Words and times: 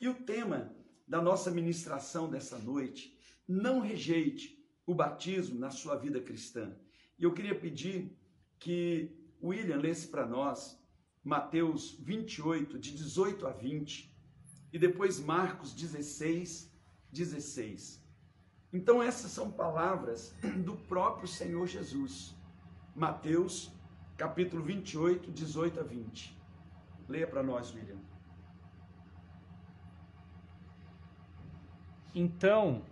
E 0.00 0.08
o 0.08 0.14
tema 0.14 0.74
da 1.06 1.20
nossa 1.20 1.50
ministração 1.50 2.30
dessa 2.30 2.56
noite, 2.58 3.18
não 3.46 3.80
rejeite 3.80 4.64
o 4.86 4.94
batismo 4.94 5.58
na 5.58 5.70
sua 5.70 5.96
vida 5.96 6.20
cristã. 6.20 6.74
E 7.18 7.24
eu 7.24 7.34
queria 7.34 7.54
pedir 7.54 8.16
que 8.58 9.10
William 9.42 9.76
lesse 9.76 10.08
para 10.08 10.26
nós 10.26 10.80
Mateus 11.22 11.98
28, 12.00 12.78
de 12.78 12.92
18 12.92 13.46
a 13.46 13.50
20, 13.50 14.16
e 14.72 14.78
depois 14.78 15.20
Marcos 15.20 15.74
16, 15.74 16.72
16. 17.12 18.00
Então, 18.72 19.02
essas 19.02 19.32
são 19.32 19.50
palavras 19.50 20.34
do 20.64 20.76
próprio 20.76 21.28
Senhor 21.28 21.66
Jesus. 21.66 22.34
Mateus, 22.94 23.70
capítulo 24.16 24.62
28, 24.62 25.30
18 25.30 25.80
a 25.80 25.82
20. 25.82 26.40
Leia 27.08 27.26
para 27.26 27.42
nós, 27.42 27.74
William. 27.74 28.09
Então, 32.14 32.82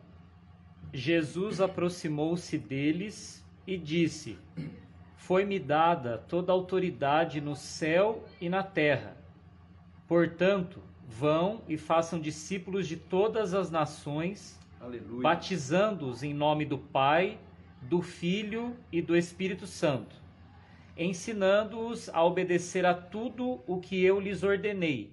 Jesus 0.93 1.61
aproximou-se 1.61 2.57
deles 2.57 3.45
e 3.67 3.77
disse: 3.77 4.39
foi-me 5.29 5.59
dada 5.59 6.17
toda 6.17 6.51
a 6.51 6.55
autoridade 6.55 7.39
no 7.39 7.55
céu 7.55 8.25
e 8.41 8.49
na 8.49 8.63
terra. 8.63 9.15
Portanto, 10.07 10.81
vão 11.07 11.61
e 11.69 11.77
façam 11.77 12.19
discípulos 12.19 12.89
de 12.89 12.97
todas 12.97 13.53
as 13.53 13.71
nações, 13.71 14.59
batizando-os 15.21 16.23
em 16.23 16.33
nome 16.33 16.65
do 16.65 16.79
Pai, 16.79 17.39
do 17.83 18.01
Filho 18.01 18.75
e 18.91 19.03
do 19.03 19.15
Espírito 19.15 19.67
Santo, 19.67 20.17
ensinando-os 20.97 22.09
a 22.09 22.25
obedecer 22.25 22.87
a 22.87 22.95
tudo 22.95 23.61
o 23.67 23.81
que 23.81 24.03
eu 24.03 24.19
lhes 24.19 24.43
ordenei. 24.43 25.13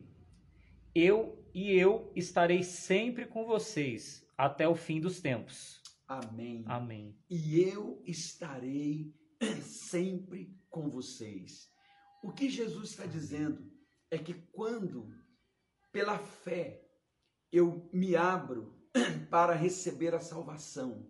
Eu 0.95 1.37
e 1.55 1.71
eu 1.71 2.11
estarei 2.13 2.63
sempre 2.63 3.25
com 3.25 3.45
vocês 3.45 4.27
até 4.37 4.67
o 4.67 4.75
fim 4.75 4.99
dos 4.99 5.21
tempos. 5.21 5.81
Amém. 6.05 6.65
Amém. 6.67 7.17
E 7.29 7.61
eu 7.61 8.03
estarei 8.05 9.15
sempre 9.61 10.53
com 10.69 10.89
vocês. 10.89 11.71
O 12.21 12.33
que 12.33 12.49
Jesus 12.49 12.89
está 12.89 13.05
dizendo 13.05 13.71
é 14.11 14.17
que 14.17 14.33
quando, 14.33 15.09
pela 15.93 16.19
fé, 16.19 16.85
eu 17.49 17.89
me 17.93 18.17
abro 18.17 18.77
para 19.31 19.53
receber 19.53 20.13
a 20.13 20.19
salvação, 20.19 21.09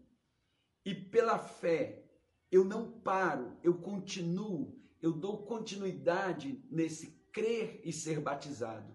e 0.85 0.93
pela 0.93 1.39
fé 1.39 2.05
eu 2.51 2.63
não 2.63 2.99
paro, 3.01 3.57
eu 3.63 3.79
continuo, 3.79 4.79
eu 5.01 5.11
dou 5.11 5.43
continuidade 5.47 6.63
nesse 6.69 7.19
crer 7.33 7.81
e 7.83 7.91
ser 7.91 8.21
batizado. 8.21 8.94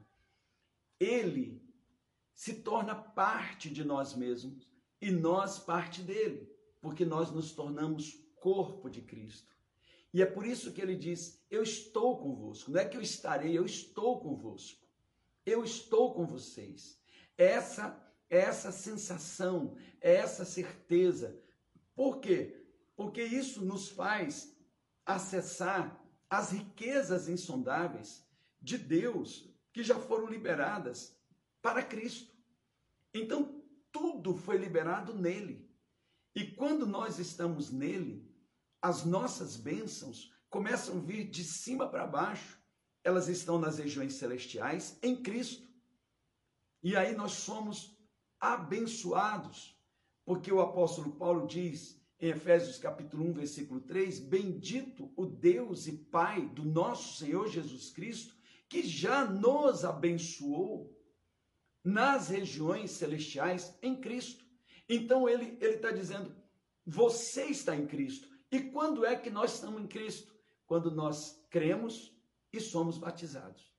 Ele 1.01 1.61
se 2.35 2.55
torna 2.55 2.95
parte 2.95 3.69
de 3.69 3.83
nós 3.83 4.15
mesmos 4.15 4.71
e 5.01 5.11
nós 5.11 5.59
parte 5.59 6.03
dele, 6.03 6.49
porque 6.81 7.05
nós 7.05 7.33
nos 7.33 7.53
tornamos 7.53 8.23
corpo 8.37 8.89
de 8.89 9.01
Cristo. 9.01 9.57
E 10.13 10.23
é 10.23 10.27
por 10.27 10.47
isso 10.47 10.73
que 10.73 10.81
ele 10.81 10.95
diz: 10.95 11.45
Eu 11.51 11.63
estou 11.63 12.19
convosco. 12.19 12.71
Não 12.71 12.81
é 12.81 12.85
que 12.85 12.97
eu 12.97 13.01
estarei, 13.01 13.57
eu 13.57 13.65
estou 13.65 14.21
convosco. 14.21 14.87
Eu 15.47 15.65
estou 15.65 16.13
com 16.13 16.27
vocês. 16.27 17.01
Essa 17.37 17.99
essa 18.31 18.71
sensação, 18.71 19.77
essa 20.01 20.45
certeza. 20.45 21.37
Por 21.97 22.21
quê? 22.21 22.65
Porque 22.95 23.23
isso 23.23 23.65
nos 23.65 23.89
faz 23.89 24.57
acessar 25.05 26.01
as 26.29 26.53
riquezas 26.53 27.29
insondáveis 27.29 28.25
de 28.63 28.79
Deus 28.79 29.50
que 29.73 29.83
já 29.83 29.99
foram 29.99 30.27
liberadas 30.27 31.17
para 31.63 31.83
Cristo. 31.83 32.35
Então, 33.13 33.63
tudo 33.93 34.37
foi 34.37 34.57
liberado 34.57 35.15
nele. 35.15 35.69
E 36.35 36.45
quando 36.45 36.87
nós 36.87 37.19
estamos 37.19 37.71
nele, 37.71 38.29
as 38.81 39.05
nossas 39.05 39.57
bênçãos 39.57 40.33
começam 40.49 40.97
a 40.97 41.01
vir 41.01 41.29
de 41.29 41.45
cima 41.45 41.89
para 41.89 42.07
baixo. 42.07 42.59
Elas 43.03 43.29
estão 43.29 43.59
nas 43.59 43.79
regiões 43.79 44.15
celestiais 44.15 44.99
em 45.03 45.23
Cristo. 45.23 45.69
E 46.83 46.97
aí 46.97 47.15
nós 47.15 47.33
somos 47.33 47.97
abençoados, 48.39 49.79
porque 50.25 50.51
o 50.51 50.61
apóstolo 50.61 51.13
Paulo 51.13 51.47
diz 51.47 52.01
em 52.19 52.29
Efésios 52.29 52.79
capítulo 52.79 53.25
1, 53.31 53.33
versículo 53.35 53.81
3, 53.81 54.19
bendito 54.21 55.11
o 55.17 55.27
Deus 55.27 55.87
e 55.87 55.93
Pai 55.93 56.47
do 56.49 56.65
nosso 56.65 57.19
Senhor 57.19 57.49
Jesus 57.49 57.91
Cristo, 57.91 58.35
que 58.71 58.83
já 58.87 59.25
nos 59.25 59.85
abençoou 59.85 60.97
nas 61.85 62.29
regiões 62.29 62.93
celestiais 62.93 63.77
em 63.83 64.01
Cristo. 64.01 64.47
Então 64.89 65.29
ele 65.29 65.59
ele 65.61 65.75
está 65.75 65.91
dizendo, 65.91 66.35
você 66.87 67.47
está 67.47 67.75
em 67.75 67.87
Cristo. 67.87 68.29
E 68.51 68.61
quando 68.61 69.05
é 69.05 69.17
que 69.17 69.29
nós 69.29 69.55
estamos 69.55 69.83
em 69.83 69.89
Cristo? 69.89 70.33
Quando 70.67 70.91
nós 70.91 71.45
cremos 71.51 72.17
e 72.53 72.61
somos 72.61 72.97
batizados. 72.97 73.75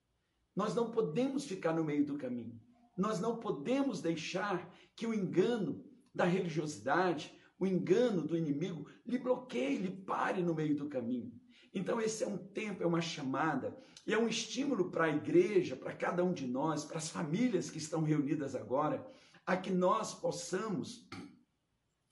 Nós 0.53 0.75
não 0.75 0.91
podemos 0.91 1.45
ficar 1.45 1.73
no 1.73 1.85
meio 1.85 2.05
do 2.05 2.17
caminho. 2.17 2.59
Nós 2.97 3.19
não 3.19 3.37
podemos 3.37 4.01
deixar 4.01 4.69
que 4.95 5.07
o 5.07 5.13
engano 5.13 5.85
da 6.13 6.25
religiosidade, 6.25 7.33
o 7.57 7.65
engano 7.65 8.27
do 8.27 8.37
inimigo, 8.37 8.89
lhe 9.05 9.17
bloqueie, 9.17 9.77
lhe 9.77 9.91
pare 9.91 10.43
no 10.43 10.53
meio 10.53 10.75
do 10.75 10.89
caminho. 10.89 11.31
Então, 11.73 12.01
esse 12.01 12.23
é 12.23 12.27
um 12.27 12.37
tempo, 12.37 12.83
é 12.83 12.85
uma 12.85 13.01
chamada, 13.01 13.77
e 14.05 14.13
é 14.13 14.17
um 14.17 14.27
estímulo 14.27 14.89
para 14.89 15.05
a 15.05 15.09
igreja, 15.15 15.75
para 15.75 15.93
cada 15.93 16.23
um 16.23 16.33
de 16.33 16.45
nós, 16.45 16.83
para 16.83 16.97
as 16.97 17.09
famílias 17.09 17.69
que 17.69 17.77
estão 17.77 18.03
reunidas 18.03 18.55
agora, 18.55 19.05
a 19.45 19.55
que 19.55 19.69
nós 19.69 20.13
possamos 20.13 21.07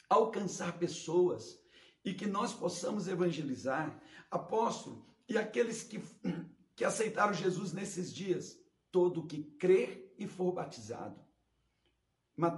alcançar 0.08 0.78
pessoas 0.78 1.60
e 2.04 2.14
que 2.14 2.26
nós 2.26 2.54
possamos 2.54 3.08
evangelizar. 3.08 4.02
Apóstolo, 4.32 5.06
e 5.28 5.38
aqueles 5.38 5.84
que, 5.84 6.02
que 6.76 6.86
aceitaram 6.86 7.34
Jesus 7.34 7.74
nesses 7.74 8.14
dias, 8.14 8.58
todo 8.92 9.28
que 9.28 9.44
crer 9.44 10.16
e 10.18 10.28
for 10.28 10.52
batizado. 10.52 11.20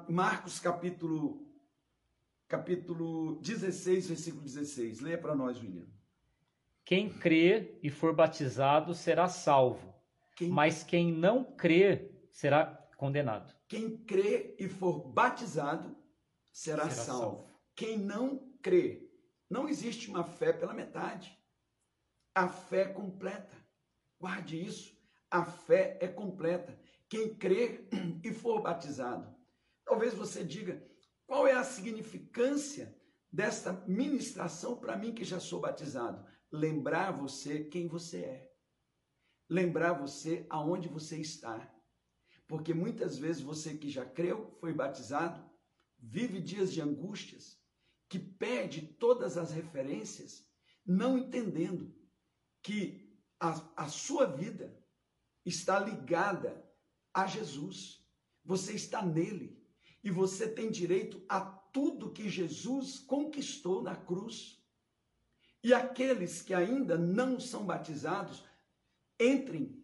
Marcos 0.07 0.59
capítulo 0.59 1.47
capítulo 2.47 3.39
16, 3.41 4.07
versículo 4.07 4.43
16. 4.43 4.99
Leia 4.99 5.17
para 5.17 5.33
nós, 5.33 5.57
William. 5.57 5.87
Quem 6.85 7.09
crer 7.09 7.79
e 7.81 7.89
for 7.89 8.13
batizado 8.13 8.93
será 8.93 9.27
salvo, 9.27 9.93
quem... 10.35 10.49
mas 10.49 10.83
quem 10.83 11.11
não 11.11 11.43
crer 11.43 12.27
será 12.31 12.65
condenado. 12.97 13.53
Quem 13.67 13.97
crer 13.97 14.55
e 14.59 14.67
for 14.67 15.07
batizado 15.07 15.95
será, 16.51 16.89
será 16.89 16.89
salvo. 16.89 17.21
salvo. 17.21 17.51
Quem 17.75 17.97
não 17.97 18.51
crer 18.61 19.09
não 19.49 19.67
existe 19.67 20.09
uma 20.09 20.23
fé 20.23 20.53
pela 20.53 20.73
metade. 20.73 21.37
A 22.33 22.47
fé 22.47 22.85
completa. 22.85 23.55
Guarde 24.19 24.63
isso. 24.63 24.97
A 25.29 25.43
fé 25.43 25.97
é 26.01 26.07
completa. 26.07 26.77
Quem 27.09 27.35
crer 27.35 27.87
e 28.23 28.33
for 28.33 28.61
batizado. 28.61 29.33
Talvez 29.83 30.13
você 30.13 30.43
diga: 30.43 30.81
qual 31.25 31.47
é 31.47 31.53
a 31.53 31.63
significância 31.63 32.95
desta 33.31 33.73
ministração 33.87 34.77
para 34.77 34.95
mim 34.95 35.13
que 35.13 35.23
já 35.23 35.39
sou 35.39 35.59
batizado? 35.59 36.25
Lembrar 36.51 37.11
você 37.11 37.63
quem 37.63 37.87
você 37.87 38.17
é. 38.17 38.51
Lembrar 39.49 39.93
você 39.93 40.45
aonde 40.49 40.87
você 40.87 41.17
está. 41.17 41.73
Porque 42.47 42.73
muitas 42.73 43.17
vezes 43.17 43.41
você 43.41 43.77
que 43.77 43.89
já 43.89 44.05
creu, 44.05 44.55
foi 44.59 44.73
batizado, 44.73 45.49
vive 45.97 46.41
dias 46.41 46.73
de 46.73 46.81
angústias, 46.81 47.57
que 48.09 48.19
perde 48.19 48.81
todas 48.81 49.37
as 49.37 49.51
referências, 49.51 50.45
não 50.85 51.17
entendendo 51.17 51.95
que 52.61 53.09
a, 53.39 53.83
a 53.83 53.87
sua 53.87 54.25
vida 54.25 54.77
está 55.45 55.79
ligada 55.79 56.69
a 57.13 57.25
Jesus. 57.25 58.05
Você 58.43 58.73
está 58.73 59.01
nele 59.01 59.61
e 60.03 60.11
você 60.11 60.47
tem 60.47 60.69
direito 60.69 61.23
a 61.29 61.39
tudo 61.39 62.11
que 62.11 62.27
Jesus 62.29 62.99
conquistou 62.99 63.81
na 63.81 63.95
cruz. 63.95 64.60
E 65.63 65.73
aqueles 65.73 66.41
que 66.41 66.53
ainda 66.53 66.97
não 66.97 67.39
são 67.39 67.65
batizados, 67.65 68.43
entrem 69.19 69.81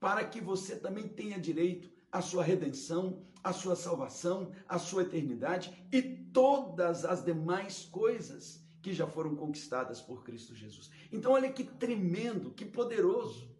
para 0.00 0.24
que 0.24 0.40
você 0.40 0.76
também 0.76 1.06
tenha 1.06 1.38
direito 1.38 1.90
à 2.10 2.20
sua 2.20 2.42
redenção, 2.42 3.24
à 3.42 3.52
sua 3.52 3.76
salvação, 3.76 4.52
à 4.68 4.78
sua 4.78 5.02
eternidade 5.02 5.86
e 5.92 6.02
todas 6.02 7.04
as 7.04 7.24
demais 7.24 7.84
coisas 7.84 8.64
que 8.82 8.92
já 8.92 9.06
foram 9.06 9.34
conquistadas 9.34 10.00
por 10.00 10.24
Cristo 10.24 10.54
Jesus. 10.54 10.90
Então, 11.10 11.32
olha 11.32 11.50
que 11.50 11.64
tremendo, 11.64 12.50
que 12.50 12.64
poderoso, 12.64 13.50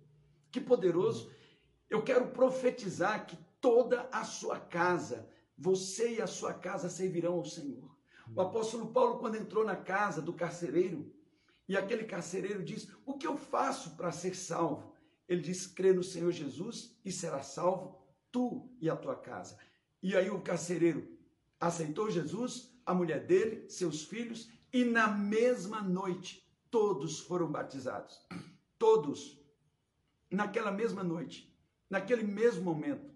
que 0.50 0.60
poderoso. 0.60 1.30
Eu 1.88 2.02
quero 2.02 2.28
profetizar 2.28 3.26
que 3.26 3.38
toda 3.60 4.08
a 4.12 4.24
sua 4.24 4.58
casa, 4.58 5.30
você 5.56 6.16
e 6.16 6.20
a 6.20 6.26
sua 6.26 6.52
casa 6.52 6.90
servirão 6.90 7.34
ao 7.34 7.44
Senhor. 7.44 7.94
O 8.34 8.40
apóstolo 8.40 8.88
Paulo, 8.88 9.18
quando 9.18 9.36
entrou 9.36 9.64
na 9.64 9.76
casa 9.76 10.20
do 10.20 10.32
carcereiro, 10.32 11.13
e 11.69 11.76
aquele 11.76 12.05
carcereiro 12.05 12.62
diz: 12.62 12.88
O 13.06 13.14
que 13.14 13.26
eu 13.26 13.37
faço 13.37 13.96
para 13.96 14.12
ser 14.12 14.34
salvo? 14.34 14.94
Ele 15.28 15.40
diz: 15.40 15.66
crê 15.66 15.93
no 15.93 16.02
Senhor 16.02 16.31
Jesus 16.31 16.96
e 17.05 17.11
será 17.11 17.43
salvo 17.43 17.99
tu 18.31 18.69
e 18.81 18.90
a 18.90 18.96
tua 18.96 19.16
casa. 19.16 19.58
E 20.02 20.16
aí 20.16 20.28
o 20.28 20.40
carcereiro 20.40 21.16
aceitou 21.58 22.11
Jesus, 22.11 22.76
a 22.84 22.93
mulher 22.93 23.25
dele, 23.25 23.69
seus 23.70 24.05
filhos, 24.05 24.50
e 24.72 24.84
na 24.84 25.08
mesma 25.08 25.81
noite 25.81 26.44
todos 26.70 27.20
foram 27.20 27.50
batizados. 27.50 28.20
Todos. 28.78 29.40
Naquela 30.31 30.72
mesma 30.72 31.05
noite, 31.05 31.56
naquele 31.88 32.25
mesmo 32.25 32.64
momento. 32.64 33.14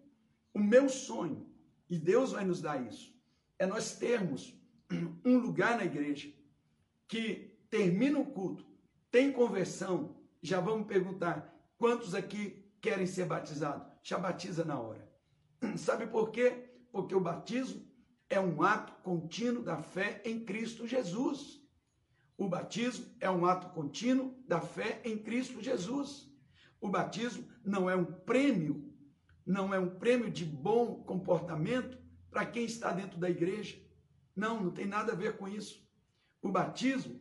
O 0.55 0.61
meu 0.61 0.89
sonho, 0.89 1.47
e 1.91 1.99
Deus 1.99 2.33
vai 2.33 2.44
nos 2.44 2.61
dar 2.61 2.81
isso, 2.87 3.12
é 3.59 3.67
nós 3.67 3.97
termos 3.97 4.55
um 5.25 5.37
lugar 5.39 5.77
na 5.77 5.85
igreja 5.85 6.33
que 7.09 7.48
termina 7.70 8.19
o 8.19 8.26
culto, 8.26 8.67
tem 9.11 9.32
conversão, 9.32 10.17
já 10.43 10.61
vamos 10.61 10.87
perguntar 10.87 11.55
quantos 11.76 12.15
aqui 12.15 12.65
querem 12.81 13.06
ser 13.06 13.26
batizados? 13.26 13.87
Já 14.03 14.19
batiza 14.19 14.65
na 14.65 14.79
hora. 14.79 15.09
Sabe 15.76 16.06
por 16.06 16.31
quê? 16.31 16.70
Porque 16.93 17.15
o 17.15 17.20
batismo 17.20 17.87
é 18.29 18.38
um 18.38 18.62
ato 18.62 18.93
contínuo 19.03 19.62
da 19.62 19.79
fé 19.79 20.23
em 20.25 20.44
Cristo 20.44 20.87
Jesus. 20.87 21.62
O 22.37 22.49
batismo 22.49 23.06
é 23.20 23.31
um 23.31 23.44
ato 23.47 23.70
contínuo 23.70 24.35
da 24.47 24.61
fé 24.61 25.00
em 25.05 25.19
Cristo 25.19 25.62
Jesus. 25.62 26.31
O 26.81 26.88
batismo 26.88 27.49
não 27.65 27.91
é 27.91 27.97
um 27.97 28.05
prêmio, 28.05 28.94
não 29.44 29.75
é 29.75 29.79
um 29.79 29.99
prêmio 29.99 30.31
de 30.31 30.44
bom 30.44 31.03
comportamento 31.03 31.99
para 32.31 32.47
quem 32.47 32.65
está 32.65 32.93
dentro 32.93 33.19
da 33.19 33.29
igreja. 33.29 33.76
Não, 34.37 34.62
não 34.62 34.70
tem 34.70 34.87
nada 34.87 35.12
a 35.12 35.17
ver 35.17 35.37
com 35.37 35.49
isso. 35.49 35.85
O 36.41 36.53
batismo 36.53 37.20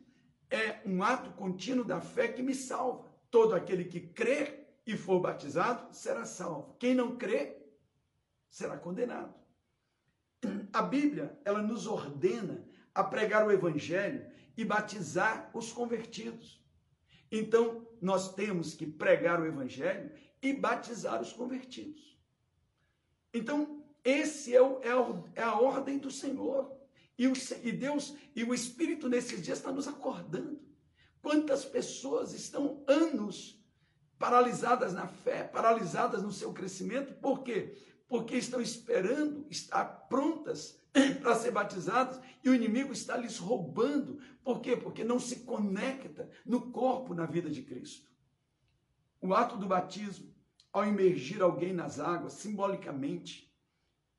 é 0.50 0.82
um 0.86 1.04
ato 1.04 1.32
contínuo 1.32 1.84
da 1.84 2.00
fé 2.00 2.28
que 2.28 2.42
me 2.42 2.56
salva. 2.56 3.06
Todo 3.30 3.54
aquele 3.54 3.86
que 3.86 4.00
crê 4.00 4.66
e 4.86 4.96
for 4.96 5.20
batizado 5.20 5.94
será 5.94 6.26
salvo. 6.26 6.76
Quem 6.80 6.96
não 6.96 7.18
crê 7.18 7.58
será 8.50 8.78
condenado. 8.78 9.34
A 10.72 10.82
Bíblia, 10.82 11.38
ela 11.44 11.62
nos 11.62 11.88
ordena 11.88 12.64
a 12.94 13.04
pregar 13.04 13.46
o 13.46 13.52
evangelho 13.52 14.26
e 14.56 14.64
batizar 14.64 15.50
os 15.54 15.72
convertidos. 15.72 16.64
Então, 17.32 17.86
nós 18.02 18.34
temos 18.34 18.74
que 18.74 18.86
pregar 18.86 19.42
o 19.42 19.46
evangelho 19.46 20.12
e 20.42 20.54
batizar 20.54 21.22
os 21.22 21.34
convertidos. 21.34 22.18
Então, 23.34 23.84
esse 24.04 24.56
é, 24.56 24.62
o, 24.62 24.80
é, 24.82 24.92
a, 24.92 25.24
é 25.36 25.44
a 25.44 25.60
ordem 25.60 25.98
do 25.98 26.10
Senhor. 26.10 26.77
E, 27.18 27.28
o, 27.28 27.34
e 27.64 27.72
Deus 27.72 28.16
e 28.36 28.44
o 28.44 28.54
Espírito 28.54 29.10
nesses 29.10 29.42
dias 29.42 29.58
está 29.58 29.72
nos 29.72 29.88
acordando. 29.88 30.62
Quantas 31.22 31.66
pessoas 31.66 32.34
estão 32.34 32.84
anos 32.88 33.60
paralisadas 34.20 34.94
na 34.94 35.08
fé, 35.08 35.44
paralisadas 35.44 36.24
no 36.24 36.32
seu 36.32 36.54
crescimento, 36.54 37.14
por 37.16 37.44
quê? 37.44 37.76
Porque 38.08 38.36
estão 38.36 38.62
esperando 38.62 39.46
estar 39.50 39.84
prontas 40.08 40.80
para 41.22 41.36
ser 41.36 41.52
batizadas 41.52 42.20
e 42.44 42.50
o 42.50 42.56
inimigo 42.56 42.94
está 42.94 43.18
lhes 43.18 43.38
roubando. 43.38 44.20
Por 44.44 44.62
quê? 44.62 44.78
Porque 44.78 45.04
não 45.04 45.20
se 45.20 45.38
conecta 45.38 46.30
no 46.46 46.72
corpo, 46.72 47.14
na 47.14 47.26
vida 47.26 47.50
de 47.50 47.62
Cristo. 47.62 48.10
O 49.20 49.34
ato 49.34 49.58
do 49.58 49.68
batismo, 49.68 50.34
ao 50.72 50.86
imergir 50.86 51.42
alguém 51.42 51.74
nas 51.74 52.00
águas, 52.00 52.34
simbolicamente, 52.34 53.52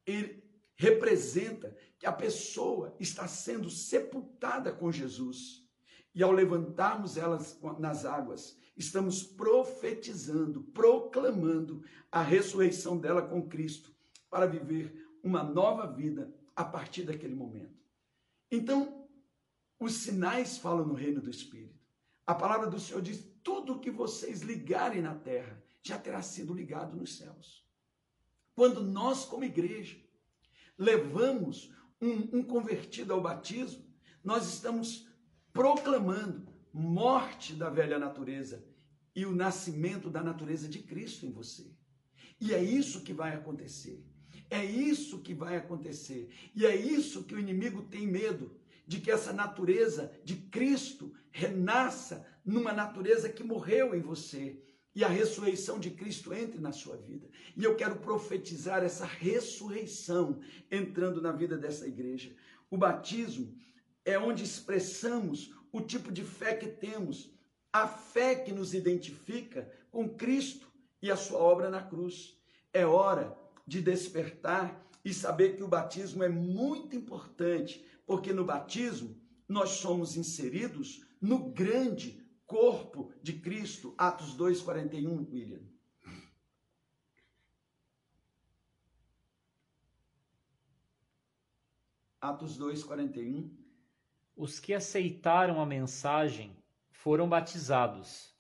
ele 0.04 0.47
representa 0.78 1.76
que 1.98 2.06
a 2.06 2.12
pessoa 2.12 2.94
está 3.00 3.26
sendo 3.26 3.68
sepultada 3.68 4.72
com 4.72 4.92
Jesus. 4.92 5.66
E 6.14 6.22
ao 6.22 6.30
levantarmos 6.30 7.16
elas 7.16 7.60
nas 7.78 8.04
águas, 8.04 8.56
estamos 8.76 9.22
profetizando, 9.22 10.62
proclamando 10.72 11.82
a 12.10 12.22
ressurreição 12.22 12.96
dela 12.96 13.20
com 13.20 13.46
Cristo 13.46 13.92
para 14.30 14.46
viver 14.46 15.06
uma 15.22 15.42
nova 15.42 15.84
vida 15.86 16.32
a 16.54 16.64
partir 16.64 17.02
daquele 17.02 17.34
momento. 17.34 17.76
Então, 18.50 19.08
os 19.80 19.94
sinais 19.94 20.58
falam 20.58 20.86
no 20.86 20.94
reino 20.94 21.20
do 21.20 21.30
Espírito. 21.30 21.78
A 22.24 22.34
palavra 22.34 22.68
do 22.68 22.78
Senhor 22.78 23.02
diz: 23.02 23.28
tudo 23.42 23.80
que 23.80 23.90
vocês 23.90 24.42
ligarem 24.42 25.02
na 25.02 25.14
terra 25.14 25.62
já 25.82 25.98
terá 25.98 26.22
sido 26.22 26.54
ligado 26.54 26.96
nos 26.96 27.16
céus. 27.16 27.66
Quando 28.54 28.82
nós, 28.82 29.24
como 29.24 29.44
igreja, 29.44 29.96
levamos 30.78 31.72
um, 32.00 32.38
um 32.38 32.42
convertido 32.42 33.12
ao 33.12 33.20
batismo, 33.20 33.84
nós 34.22 34.46
estamos 34.46 35.08
proclamando 35.52 36.46
morte 36.72 37.54
da 37.54 37.68
velha 37.68 37.98
natureza 37.98 38.64
e 39.14 39.26
o 39.26 39.34
nascimento 39.34 40.08
da 40.08 40.22
natureza 40.22 40.68
de 40.68 40.78
Cristo 40.78 41.26
em 41.26 41.32
você. 41.32 41.66
E 42.40 42.54
é 42.54 42.62
isso 42.62 43.02
que 43.02 43.12
vai 43.12 43.34
acontecer. 43.34 44.04
É 44.48 44.64
isso 44.64 45.18
que 45.18 45.34
vai 45.34 45.56
acontecer. 45.56 46.30
E 46.54 46.64
é 46.64 46.74
isso 46.76 47.24
que 47.24 47.34
o 47.34 47.38
inimigo 47.38 47.82
tem 47.82 48.06
medo 48.06 48.56
de 48.86 49.00
que 49.00 49.10
essa 49.10 49.32
natureza 49.32 50.12
de 50.24 50.36
Cristo 50.36 51.12
renasça 51.30 52.26
numa 52.44 52.72
natureza 52.72 53.28
que 53.28 53.42
morreu 53.42 53.94
em 53.94 54.00
você 54.00 54.62
e 54.98 55.04
a 55.04 55.08
ressurreição 55.08 55.78
de 55.78 55.92
Cristo 55.92 56.34
entre 56.34 56.58
na 56.58 56.72
sua 56.72 56.96
vida. 56.96 57.28
E 57.56 57.62
eu 57.62 57.76
quero 57.76 58.00
profetizar 58.00 58.82
essa 58.82 59.06
ressurreição 59.06 60.40
entrando 60.68 61.22
na 61.22 61.30
vida 61.30 61.56
dessa 61.56 61.86
igreja. 61.86 62.34
O 62.68 62.76
batismo 62.76 63.56
é 64.04 64.18
onde 64.18 64.42
expressamos 64.42 65.54
o 65.70 65.80
tipo 65.80 66.10
de 66.10 66.24
fé 66.24 66.52
que 66.56 66.66
temos, 66.66 67.30
a 67.72 67.86
fé 67.86 68.34
que 68.34 68.50
nos 68.50 68.74
identifica 68.74 69.72
com 69.88 70.08
Cristo 70.08 70.66
e 71.00 71.12
a 71.12 71.16
sua 71.16 71.38
obra 71.38 71.70
na 71.70 71.80
cruz. 71.80 72.36
É 72.72 72.84
hora 72.84 73.38
de 73.64 73.80
despertar 73.80 74.84
e 75.04 75.14
saber 75.14 75.54
que 75.56 75.62
o 75.62 75.68
batismo 75.68 76.24
é 76.24 76.28
muito 76.28 76.96
importante, 76.96 77.86
porque 78.04 78.32
no 78.32 78.44
batismo 78.44 79.16
nós 79.48 79.70
somos 79.70 80.16
inseridos 80.16 81.06
no 81.20 81.50
grande 81.52 82.20
corpo 82.48 83.12
de 83.22 83.34
Cristo, 83.34 83.94
Atos 83.98 84.34
2:41, 84.34 85.28
William. 85.30 85.60
Atos 92.18 92.58
2:41. 92.58 93.54
Os 94.34 94.58
que 94.58 94.72
aceitaram 94.72 95.60
a 95.60 95.66
mensagem 95.66 96.56
foram 96.90 97.28
batizados. 97.28 98.34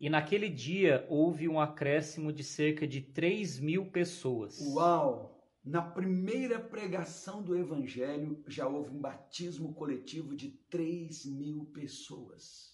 E 0.00 0.10
naquele 0.10 0.48
dia 0.48 1.06
houve 1.08 1.48
um 1.48 1.60
acréscimo 1.60 2.32
de 2.32 2.42
cerca 2.42 2.86
de 2.86 3.00
3 3.00 3.60
mil 3.60 3.86
pessoas. 3.90 4.58
Uau! 4.60 5.38
Na 5.62 5.82
primeira 5.82 6.58
pregação 6.58 7.42
do 7.42 7.56
Evangelho 7.56 8.42
já 8.48 8.66
houve 8.66 8.90
um 8.90 9.00
batismo 9.00 9.74
coletivo 9.74 10.34
de 10.34 10.48
3 10.68 11.26
mil 11.26 11.66
pessoas. 11.66 12.69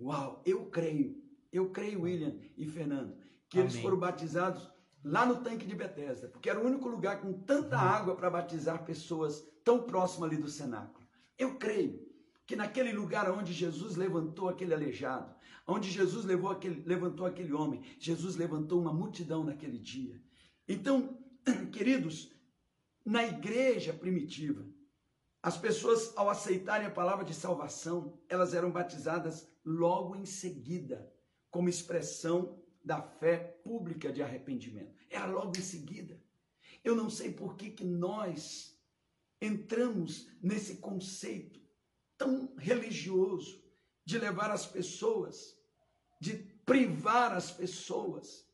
Uau, 0.00 0.42
eu 0.44 0.66
creio, 0.66 1.22
eu 1.52 1.70
creio, 1.70 2.02
William 2.02 2.34
e 2.56 2.66
Fernando, 2.66 3.14
que 3.48 3.58
Amém. 3.58 3.70
eles 3.70 3.82
foram 3.82 3.98
batizados 3.98 4.70
lá 5.04 5.26
no 5.26 5.42
tanque 5.42 5.66
de 5.66 5.74
Betesda, 5.74 6.28
porque 6.28 6.48
era 6.48 6.60
o 6.60 6.66
único 6.66 6.88
lugar 6.88 7.20
com 7.20 7.32
tanta 7.32 7.76
uhum. 7.76 7.82
água 7.82 8.16
para 8.16 8.30
batizar 8.30 8.84
pessoas 8.84 9.46
tão 9.64 9.82
próximo 9.82 10.24
ali 10.24 10.36
do 10.36 10.48
cenáculo. 10.48 11.06
Eu 11.38 11.56
creio 11.56 12.08
que 12.46 12.56
naquele 12.56 12.92
lugar 12.92 13.30
onde 13.30 13.52
Jesus 13.52 13.96
levantou 13.96 14.48
aquele 14.48 14.74
aleijado, 14.74 15.34
onde 15.66 15.90
Jesus 15.90 16.24
levou 16.24 16.50
aquele, 16.50 16.82
levantou 16.84 17.26
aquele 17.26 17.52
homem, 17.52 17.82
Jesus 17.98 18.36
levantou 18.36 18.80
uma 18.80 18.92
multidão 18.92 19.44
naquele 19.44 19.78
dia. 19.78 20.20
Então, 20.68 21.18
queridos, 21.72 22.32
na 23.04 23.24
igreja 23.24 23.92
primitiva, 23.92 24.64
as 25.42 25.56
pessoas, 25.56 26.12
ao 26.16 26.30
aceitarem 26.30 26.86
a 26.86 26.90
palavra 26.90 27.24
de 27.24 27.34
salvação, 27.34 28.16
elas 28.28 28.54
eram 28.54 28.70
batizadas 28.70 29.48
logo 29.64 30.14
em 30.14 30.24
seguida, 30.24 31.12
como 31.50 31.68
expressão 31.68 32.62
da 32.84 33.02
fé 33.02 33.38
pública 33.64 34.12
de 34.12 34.22
arrependimento. 34.22 34.94
Era 35.10 35.26
logo 35.26 35.58
em 35.58 35.62
seguida. 35.62 36.22
Eu 36.84 36.94
não 36.94 37.10
sei 37.10 37.32
por 37.32 37.56
que, 37.56 37.70
que 37.70 37.84
nós 37.84 38.80
entramos 39.40 40.28
nesse 40.40 40.76
conceito 40.76 41.60
tão 42.16 42.54
religioso 42.56 43.60
de 44.04 44.18
levar 44.18 44.52
as 44.52 44.64
pessoas, 44.64 45.58
de 46.20 46.34
privar 46.64 47.32
as 47.32 47.50
pessoas 47.50 48.46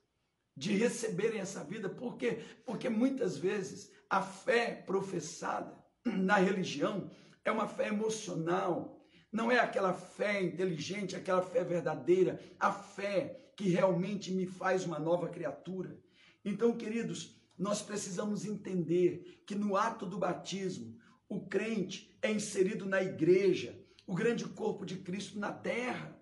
de 0.57 0.73
receberem 0.73 1.41
essa 1.41 1.63
vida. 1.63 1.89
Por 1.89 2.17
quê? 2.17 2.43
Porque 2.65 2.89
muitas 2.89 3.37
vezes 3.37 3.93
a 4.09 4.23
fé 4.23 4.75
professada 4.75 5.78
na 6.17 6.37
religião 6.37 7.11
é 7.45 7.51
uma 7.51 7.67
fé 7.67 7.89
emocional, 7.89 9.01
não 9.31 9.51
é 9.51 9.59
aquela 9.59 9.93
fé 9.93 10.43
inteligente, 10.43 11.17
aquela 11.17 11.43
fé 11.43 11.63
verdadeira, 11.65 12.41
a 12.59 12.73
fé 12.73 13.53
que 13.57 13.69
realmente 13.69 14.33
me 14.33 14.47
faz 14.47 14.85
uma 14.85 14.99
nova 14.99 15.29
criatura. 15.29 15.99
Então, 16.45 16.77
queridos, 16.77 17.37
nós 17.59 17.83
precisamos 17.83 18.45
entender 18.45 19.43
que 19.47 19.55
no 19.55 19.77
ato 19.77 20.07
do 20.07 20.19
batismo, 20.19 20.97
o 21.29 21.47
crente 21.47 22.17
é 22.23 22.31
inserido 22.31 22.87
na 22.87 23.03
igreja, 23.03 23.79
o 24.07 24.15
grande 24.15 24.45
corpo 24.47 24.87
de 24.87 24.97
Cristo 24.97 25.39
na 25.39 25.53
terra. 25.53 26.19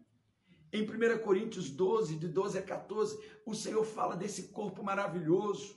Em 0.73 0.83
1 0.83 1.19
Coríntios 1.23 1.71
12, 1.71 2.17
de 2.17 2.29
12 2.29 2.59
a 2.59 2.63
14, 2.63 3.19
o 3.45 3.55
Senhor 3.55 3.85
fala 3.85 4.17
desse 4.17 4.49
corpo 4.49 4.83
maravilhoso 4.83 5.77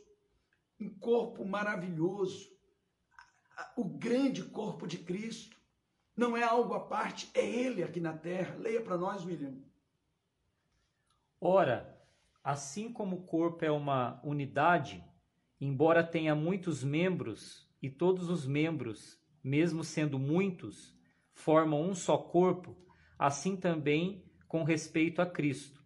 um 0.80 0.90
corpo 0.90 1.46
maravilhoso, 1.46 2.48
o 3.76 3.84
grande 3.84 4.44
corpo 4.44 4.88
de 4.88 4.98
Cristo. 4.98 5.58
Não 6.16 6.36
é 6.36 6.44
algo 6.44 6.74
à 6.74 6.80
parte, 6.82 7.30
é 7.34 7.46
Ele 7.46 7.84
aqui 7.84 8.00
na 8.00 8.14
terra. 8.14 8.56
Leia 8.58 8.82
para 8.82 8.98
nós, 8.98 9.26
William. 9.26 9.56
Ora, 11.40 11.98
assim 12.44 12.92
como 12.92 13.18
o 13.18 13.24
corpo 13.24 13.64
é 13.64 13.72
uma 13.72 14.20
unidade, 14.24 15.04
embora 15.62 16.04
tenha 16.04 16.36
muitos 16.36 16.84
membros, 16.84 17.70
e 17.82 17.90
todos 17.90 18.30
os 18.30 18.46
membros, 18.46 19.18
mesmo 19.42 19.84
sendo 19.84 20.20
muitos, 20.20 20.98
formam 21.34 21.82
um 21.82 21.96
só 21.96 22.18
corpo, 22.18 22.76
assim 23.18 23.56
também 23.56 24.26
com 24.48 24.64
respeito 24.64 25.22
a 25.22 25.26
Cristo. 25.26 25.82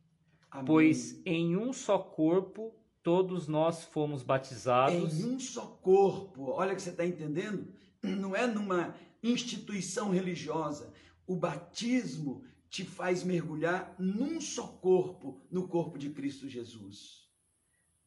Amém. 0.49 0.65
Pois 0.65 1.21
em 1.25 1.55
um 1.55 1.71
só 1.71 1.99
corpo 1.99 2.73
todos 3.03 3.47
nós 3.47 3.83
fomos 3.83 4.23
batizados. 4.23 5.19
Em 5.19 5.25
um 5.25 5.39
só 5.39 5.65
corpo. 5.65 6.51
Olha 6.51 6.73
que 6.73 6.81
você 6.81 6.89
está 6.89 7.05
entendendo? 7.05 7.67
Não 8.01 8.35
é 8.35 8.47
numa 8.47 8.95
instituição 9.21 10.09
religiosa. 10.09 10.91
O 11.27 11.35
batismo 11.35 12.43
te 12.69 12.83
faz 12.83 13.23
mergulhar 13.23 13.93
num 13.99 14.41
só 14.41 14.65
corpo, 14.65 15.39
no 15.51 15.67
corpo 15.67 15.97
de 15.97 16.09
Cristo 16.09 16.49
Jesus. 16.49 17.29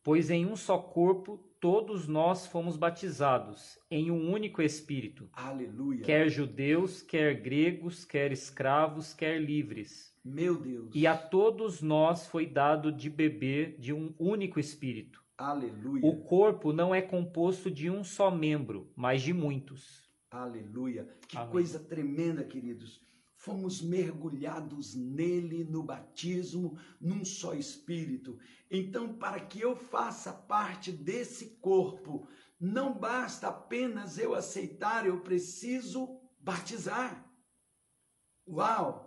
Pois 0.02 0.30
em 0.30 0.46
um 0.46 0.56
só 0.56 0.78
corpo 0.78 1.38
todos 1.60 2.06
nós 2.06 2.46
fomos 2.46 2.76
batizados, 2.76 3.78
em 3.90 4.10
um 4.10 4.30
único 4.30 4.62
Espírito. 4.62 5.28
Aleluia. 5.32 6.04
Quer 6.04 6.28
judeus, 6.28 7.02
quer 7.02 7.40
gregos, 7.40 8.04
quer 8.04 8.30
escravos, 8.32 9.12
quer 9.12 9.40
livres. 9.40 10.14
Meu 10.26 10.58
Deus. 10.58 10.90
E 10.92 11.06
a 11.06 11.16
todos 11.16 11.80
nós 11.80 12.26
foi 12.26 12.46
dado 12.46 12.90
de 12.90 13.08
beber 13.08 13.78
de 13.78 13.92
um 13.92 14.12
único 14.18 14.58
Espírito. 14.58 15.24
Aleluia. 15.38 16.04
O 16.04 16.24
corpo 16.24 16.72
não 16.72 16.92
é 16.92 17.00
composto 17.00 17.70
de 17.70 17.88
um 17.88 18.02
só 18.02 18.28
membro, 18.28 18.90
mas 18.96 19.22
de 19.22 19.32
muitos. 19.32 20.10
Aleluia. 20.28 21.08
Que 21.28 21.36
Amém. 21.36 21.50
coisa 21.50 21.78
tremenda, 21.78 22.42
queridos. 22.42 23.00
Fomos 23.36 23.80
mergulhados 23.80 24.96
nele 24.96 25.62
no 25.62 25.84
batismo, 25.84 26.76
num 27.00 27.24
só 27.24 27.54
espírito. 27.54 28.36
Então, 28.68 29.14
para 29.14 29.38
que 29.38 29.60
eu 29.60 29.76
faça 29.76 30.32
parte 30.32 30.90
desse 30.90 31.50
corpo, 31.60 32.26
não 32.58 32.98
basta 32.98 33.46
apenas 33.46 34.18
eu 34.18 34.34
aceitar, 34.34 35.06
eu 35.06 35.20
preciso 35.20 36.18
batizar. 36.40 37.24
Uau! 38.48 39.05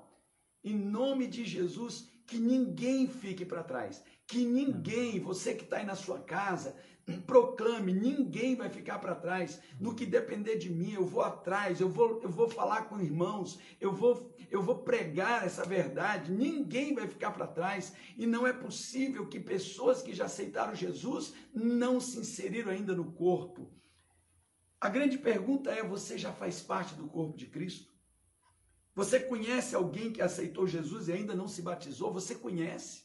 Em 0.64 0.76
nome 0.78 1.28
de 1.28 1.46
Jesus, 1.46 2.10
que 2.26 2.38
ninguém 2.38 3.08
fique 3.08 3.46
para 3.46 3.64
trás. 3.64 4.04
Que 4.28 4.46
ninguém, 4.46 5.20
você 5.20 5.56
que 5.56 5.64
está 5.64 5.78
aí 5.78 5.86
na 5.86 5.96
sua 5.96 6.20
casa, 6.20 6.76
proclame, 7.26 7.92
ninguém 7.94 8.56
vai 8.56 8.70
ficar 8.70 9.00
para 9.00 9.16
trás. 9.16 9.60
No 9.80 9.96
que 9.96 10.06
depender 10.06 10.58
de 10.58 10.70
mim, 10.70 10.94
eu 10.94 11.06
vou 11.06 11.24
atrás, 11.24 11.80
eu 11.80 11.90
vou, 11.90 12.22
eu 12.22 12.30
vou 12.30 12.48
falar 12.50 12.84
com 12.84 13.02
irmãos, 13.02 13.60
eu 13.82 13.92
vou, 13.92 14.36
eu 14.52 14.62
vou 14.62 14.80
pregar 14.84 15.46
essa 15.46 15.66
verdade. 15.66 16.32
Ninguém 16.32 16.94
vai 16.94 17.08
ficar 17.08 17.32
para 17.32 17.48
trás. 17.48 17.94
E 18.18 18.28
não 18.28 18.46
é 18.46 18.54
possível 18.54 19.28
que 19.28 19.40
pessoas 19.40 20.02
que 20.02 20.14
já 20.14 20.26
aceitaram 20.26 20.76
Jesus 20.76 21.34
não 21.54 22.00
se 22.00 22.20
inseriram 22.20 22.72
ainda 22.72 22.94
no 22.94 23.12
corpo. 23.14 23.74
A 24.80 24.88
grande 24.88 25.18
pergunta 25.18 25.72
é: 25.72 25.84
você 25.84 26.18
já 26.18 26.32
faz 26.32 26.62
parte 26.62 26.94
do 26.94 27.08
corpo 27.08 27.36
de 27.36 27.48
Cristo? 27.48 27.99
Você 29.00 29.18
conhece 29.18 29.76
alguém 29.76 30.12
que 30.12 30.22
aceitou 30.22 30.68
Jesus 30.68 31.08
e 31.08 31.14
ainda 31.14 31.34
não 31.34 31.48
se 31.48 31.62
batizou? 31.62 32.12
Você 32.12 32.36
conhece? 32.36 33.04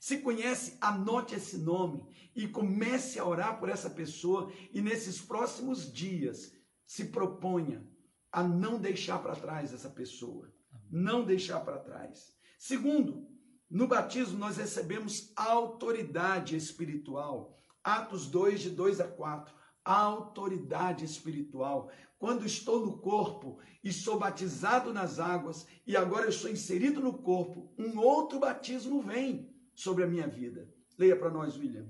Se 0.00 0.16
conhece, 0.16 0.78
anote 0.80 1.34
esse 1.34 1.58
nome 1.58 2.02
e 2.34 2.48
comece 2.48 3.18
a 3.18 3.24
orar 3.26 3.60
por 3.60 3.68
essa 3.68 3.90
pessoa 3.90 4.50
e 4.72 4.80
nesses 4.80 5.20
próximos 5.20 5.92
dias 5.92 6.54
se 6.86 7.08
proponha 7.08 7.86
a 8.32 8.42
não 8.42 8.80
deixar 8.80 9.18
para 9.18 9.36
trás 9.36 9.74
essa 9.74 9.90
pessoa. 9.90 10.50
Não 10.90 11.22
deixar 11.22 11.60
para 11.60 11.80
trás. 11.80 12.34
Segundo, 12.58 13.28
no 13.68 13.86
batismo 13.86 14.38
nós 14.38 14.56
recebemos 14.56 15.34
autoridade 15.36 16.56
espiritual. 16.56 17.60
Atos 17.84 18.26
2, 18.26 18.62
de 18.62 18.70
2 18.70 19.02
a 19.02 19.08
4. 19.08 19.54
Autoridade 19.84 21.04
espiritual. 21.04 21.90
Quando 22.18 22.46
estou 22.46 22.84
no 22.84 22.98
corpo 22.98 23.58
e 23.84 23.92
sou 23.92 24.18
batizado 24.18 24.92
nas 24.92 25.18
águas 25.18 25.66
e 25.86 25.96
agora 25.96 26.26
eu 26.26 26.32
sou 26.32 26.50
inserido 26.50 27.00
no 27.00 27.12
corpo, 27.18 27.72
um 27.78 27.98
outro 27.98 28.40
batismo 28.40 29.02
vem 29.02 29.54
sobre 29.74 30.02
a 30.02 30.06
minha 30.06 30.26
vida. 30.26 30.72
Leia 30.98 31.16
para 31.16 31.30
nós, 31.30 31.58
William. 31.58 31.86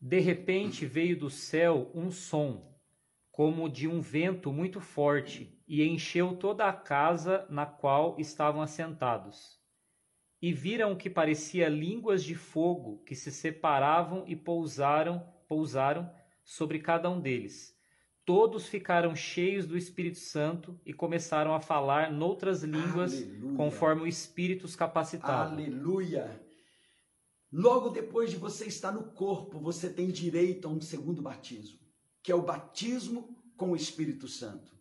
De 0.00 0.20
repente 0.20 0.86
veio 0.86 1.18
do 1.18 1.28
céu 1.28 1.90
um 1.94 2.10
som, 2.10 2.78
como 3.30 3.68
de 3.68 3.88
um 3.88 4.00
vento 4.00 4.52
muito 4.52 4.80
forte, 4.80 5.60
e 5.66 5.82
encheu 5.82 6.36
toda 6.36 6.68
a 6.68 6.72
casa 6.72 7.46
na 7.50 7.66
qual 7.66 8.14
estavam 8.18 8.62
assentados. 8.62 9.58
E 10.40 10.52
viram 10.52 10.94
que 10.94 11.10
parecia 11.10 11.68
línguas 11.68 12.22
de 12.22 12.34
fogo 12.34 13.02
que 13.04 13.14
se 13.16 13.32
separavam 13.32 14.24
e 14.28 14.36
pousaram, 14.36 15.26
pousaram 15.48 16.08
sobre 16.44 16.78
cada 16.78 17.10
um 17.10 17.20
deles. 17.20 17.73
Todos 18.24 18.66
ficaram 18.66 19.14
cheios 19.14 19.66
do 19.66 19.76
Espírito 19.76 20.18
Santo 20.18 20.80
e 20.84 20.94
começaram 20.94 21.54
a 21.54 21.60
falar 21.60 22.10
noutras 22.10 22.62
línguas, 22.62 23.14
Aleluia. 23.14 23.56
conforme 23.56 24.02
o 24.02 24.06
Espírito 24.06 24.64
os 24.64 24.74
capacitava. 24.74 25.52
Aleluia! 25.52 26.42
Logo 27.52 27.90
depois 27.90 28.30
de 28.30 28.36
você 28.36 28.64
estar 28.64 28.90
no 28.90 29.12
corpo, 29.12 29.60
você 29.60 29.90
tem 29.90 30.10
direito 30.10 30.66
a 30.66 30.70
um 30.70 30.80
segundo 30.80 31.20
batismo, 31.20 31.78
que 32.22 32.32
é 32.32 32.34
o 32.34 32.42
batismo 32.42 33.36
com 33.56 33.72
o 33.72 33.76
Espírito 33.76 34.26
Santo. 34.26 34.74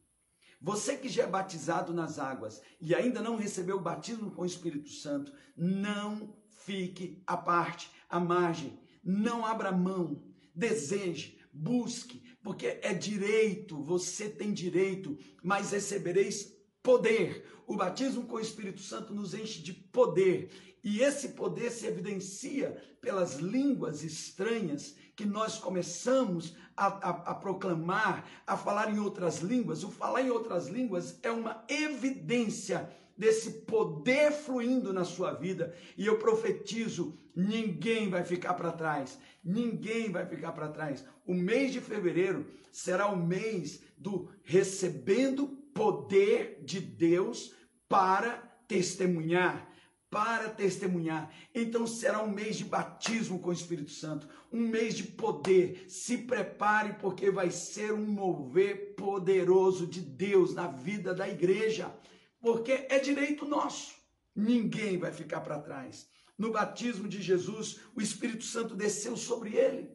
Você 0.62 0.96
que 0.96 1.10
já 1.10 1.24
é 1.24 1.28
batizado 1.28 1.94
nas 1.94 2.18
águas 2.18 2.62
e 2.80 2.96
ainda 2.96 3.22
não 3.22 3.36
recebeu 3.36 3.76
o 3.76 3.82
batismo 3.82 4.32
com 4.32 4.44
o 4.44 4.46
Espírito 4.46 4.90
Santo, 4.90 5.34
não 5.58 6.34
fique 6.50 7.22
à 7.28 7.36
parte, 7.36 7.92
à 8.10 8.20
margem, 8.22 8.80
não 9.04 9.46
abra 9.46 9.72
mão, 9.72 10.24
deseje, 10.56 11.38
busque, 11.54 12.24
porque 12.42 12.80
é 12.82 12.94
direito, 12.94 13.84
você 13.84 14.28
tem 14.28 14.52
direito, 14.52 15.18
mas 15.44 15.72
recebereis 15.72 16.54
poder. 16.82 17.46
O 17.68 17.78
batismo 17.78 18.26
com 18.26 18.36
o 18.36 18.42
Espírito 18.42 18.82
Santo 18.82 19.14
nos 19.14 19.34
enche 19.34 19.62
de 19.62 19.74
poder 19.74 20.50
e 20.84 21.00
esse 21.00 21.30
poder 21.30 21.72
se 21.72 21.88
evidencia 21.88 22.76
pelas 23.00 23.36
línguas 23.36 24.04
estranhas 24.04 24.96
que 25.16 25.26
nós 25.26 25.58
começamos 25.58 26.56
a, 26.76 26.88
a, 26.88 27.10
a, 27.32 27.36
proclamar, 27.36 28.28
a 28.46 28.58
falar 28.58 28.92
em 28.92 29.00
outras 29.00 29.40
línguas. 29.40 29.84
O 29.84 29.92
falar 29.92 30.24
em 30.24 30.30
outras 30.30 30.68
línguas 30.68 31.18
é 31.24 31.32
uma 31.32 31.64
evidência 31.70 32.92
desse 33.18 33.52
poder 33.62 34.32
fluindo 34.32 34.92
na 34.92 35.04
sua 35.04 35.34
vida. 35.34 35.76
E 35.98 36.06
eu 36.06 36.18
profetizo: 36.18 37.18
ninguém 37.36 38.10
vai 38.10 38.24
ficar 38.24 38.54
para 38.54 38.72
trás. 38.72 39.20
Ninguém 39.44 40.12
vai 40.12 40.26
ficar 40.26 40.52
para 40.52 40.70
trás. 40.70 41.06
O 41.26 41.34
mês 41.34 41.72
de 41.72 41.82
fevereiro 41.82 42.46
será 42.72 43.08
o 43.08 43.18
mês 43.18 43.82
do 43.98 44.30
recebendo 44.44 45.48
poder 45.74 46.62
de 46.64 46.80
Deus 46.80 47.54
para 47.88 48.38
testemunhar 48.68 49.74
para 50.14 50.48
testemunhar. 50.48 51.34
Então 51.56 51.88
será 51.88 52.22
um 52.22 52.30
mês 52.30 52.58
de 52.58 52.66
batismo 52.66 53.40
com 53.40 53.50
o 53.50 53.54
Espírito 53.54 53.90
Santo, 53.90 54.30
um 54.52 54.62
mês 54.62 54.94
de 54.94 55.04
poder. 55.06 55.86
Se 55.88 56.20
prepare, 56.20 56.94
porque 57.02 57.32
vai 57.32 57.50
ser 57.50 57.92
um 57.92 58.06
mover 58.06 58.94
poderoso 58.94 59.88
de 59.88 60.02
Deus 60.02 60.54
na 60.54 60.68
vida 60.68 61.16
da 61.16 61.28
igreja, 61.28 61.92
porque 62.44 62.88
é 62.90 63.00
direito 63.00 63.46
nosso. 63.46 63.96
Ninguém 64.36 64.98
vai 64.98 65.14
ficar 65.14 65.40
para 65.40 65.62
trás. 65.62 66.10
No 66.38 66.52
batismo 66.52 67.08
de 67.08 67.22
Jesus, 67.22 67.80
o 67.96 68.02
Espírito 68.02 68.44
Santo 68.44 68.76
desceu 68.76 69.16
sobre 69.16 69.56
ele. 69.56 69.90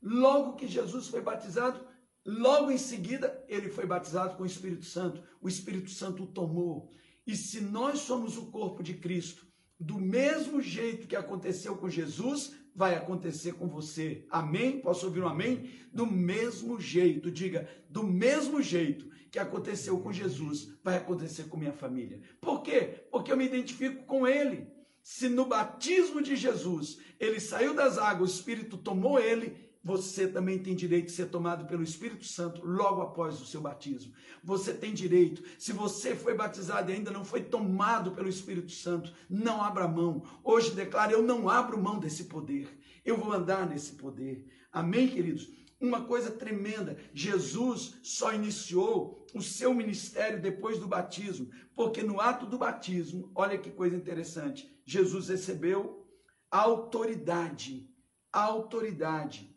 Logo 0.00 0.54
que 0.54 0.68
Jesus 0.68 1.08
foi 1.08 1.20
batizado, 1.20 1.84
logo 2.24 2.70
em 2.70 2.78
seguida, 2.78 3.44
ele 3.48 3.68
foi 3.68 3.86
batizado 3.86 4.36
com 4.36 4.44
o 4.44 4.46
Espírito 4.46 4.84
Santo. 4.84 5.20
O 5.40 5.48
Espírito 5.48 5.90
Santo 5.90 6.22
o 6.22 6.28
tomou. 6.28 6.92
E 7.26 7.34
se 7.34 7.60
nós 7.60 7.98
somos 7.98 8.38
o 8.38 8.52
corpo 8.52 8.80
de 8.80 8.94
Cristo, 8.94 9.44
do 9.80 9.98
mesmo 9.98 10.62
jeito 10.62 11.08
que 11.08 11.16
aconteceu 11.16 11.76
com 11.76 11.90
Jesus, 11.90 12.54
vai 12.74 12.94
acontecer 12.94 13.52
com 13.52 13.68
você. 13.68 14.24
Amém? 14.30 14.80
Posso 14.80 15.06
ouvir 15.06 15.22
um 15.22 15.28
amém? 15.28 15.70
Do 15.92 16.06
mesmo 16.06 16.80
jeito, 16.80 17.30
diga, 17.30 17.68
do 17.88 18.02
mesmo 18.02 18.60
jeito 18.60 19.08
que 19.30 19.38
aconteceu 19.38 19.98
com 19.98 20.12
Jesus, 20.12 20.72
vai 20.82 20.96
acontecer 20.96 21.44
com 21.44 21.56
minha 21.56 21.72
família. 21.72 22.20
Por 22.40 22.62
quê? 22.62 23.04
Porque 23.10 23.32
eu 23.32 23.36
me 23.36 23.46
identifico 23.46 24.04
com 24.04 24.26
ele. 24.26 24.68
Se 25.02 25.28
no 25.28 25.44
batismo 25.44 26.22
de 26.22 26.34
Jesus 26.34 26.98
ele 27.20 27.38
saiu 27.38 27.74
das 27.74 27.98
águas, 27.98 28.30
o 28.30 28.34
Espírito 28.34 28.76
tomou 28.76 29.18
ele, 29.18 29.56
você 29.84 30.26
também 30.26 30.58
tem 30.58 30.74
direito 30.74 31.06
de 31.06 31.12
ser 31.12 31.26
tomado 31.26 31.66
pelo 31.66 31.82
Espírito 31.82 32.24
Santo 32.24 32.64
logo 32.64 33.02
após 33.02 33.40
o 33.40 33.44
seu 33.44 33.60
batismo. 33.60 34.14
Você 34.42 34.72
tem 34.72 34.94
direito, 34.94 35.42
se 35.58 35.72
você 35.72 36.16
foi 36.16 36.34
batizado 36.34 36.90
e 36.90 36.94
ainda 36.94 37.10
não 37.10 37.24
foi 37.24 37.42
tomado 37.42 38.12
pelo 38.12 38.28
Espírito 38.28 38.72
Santo, 38.72 39.12
não 39.28 39.62
abra 39.62 39.86
mão. 39.86 40.22
Hoje 40.42 40.70
declaro: 40.70 41.12
eu 41.12 41.22
não 41.22 41.48
abro 41.48 41.80
mão 41.80 41.98
desse 41.98 42.24
poder, 42.24 42.68
eu 43.04 43.18
vou 43.18 43.32
andar 43.32 43.68
nesse 43.68 43.92
poder. 43.92 44.46
Amém, 44.72 45.06
queridos? 45.06 45.52
uma 45.80 46.04
coisa 46.04 46.30
tremenda. 46.30 46.96
Jesus 47.12 47.96
só 48.02 48.32
iniciou 48.32 49.26
o 49.34 49.42
seu 49.42 49.74
ministério 49.74 50.40
depois 50.40 50.78
do 50.78 50.88
batismo, 50.88 51.50
porque 51.74 52.02
no 52.02 52.20
ato 52.20 52.46
do 52.46 52.56
batismo, 52.56 53.30
olha 53.34 53.58
que 53.58 53.70
coisa 53.70 53.96
interessante, 53.96 54.80
Jesus 54.84 55.28
recebeu 55.28 56.06
autoridade, 56.50 57.90
autoridade, 58.32 59.53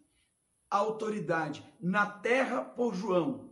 autoridade 0.69 1.63
na 1.79 2.05
terra 2.05 2.61
por 2.61 2.93
João, 2.93 3.49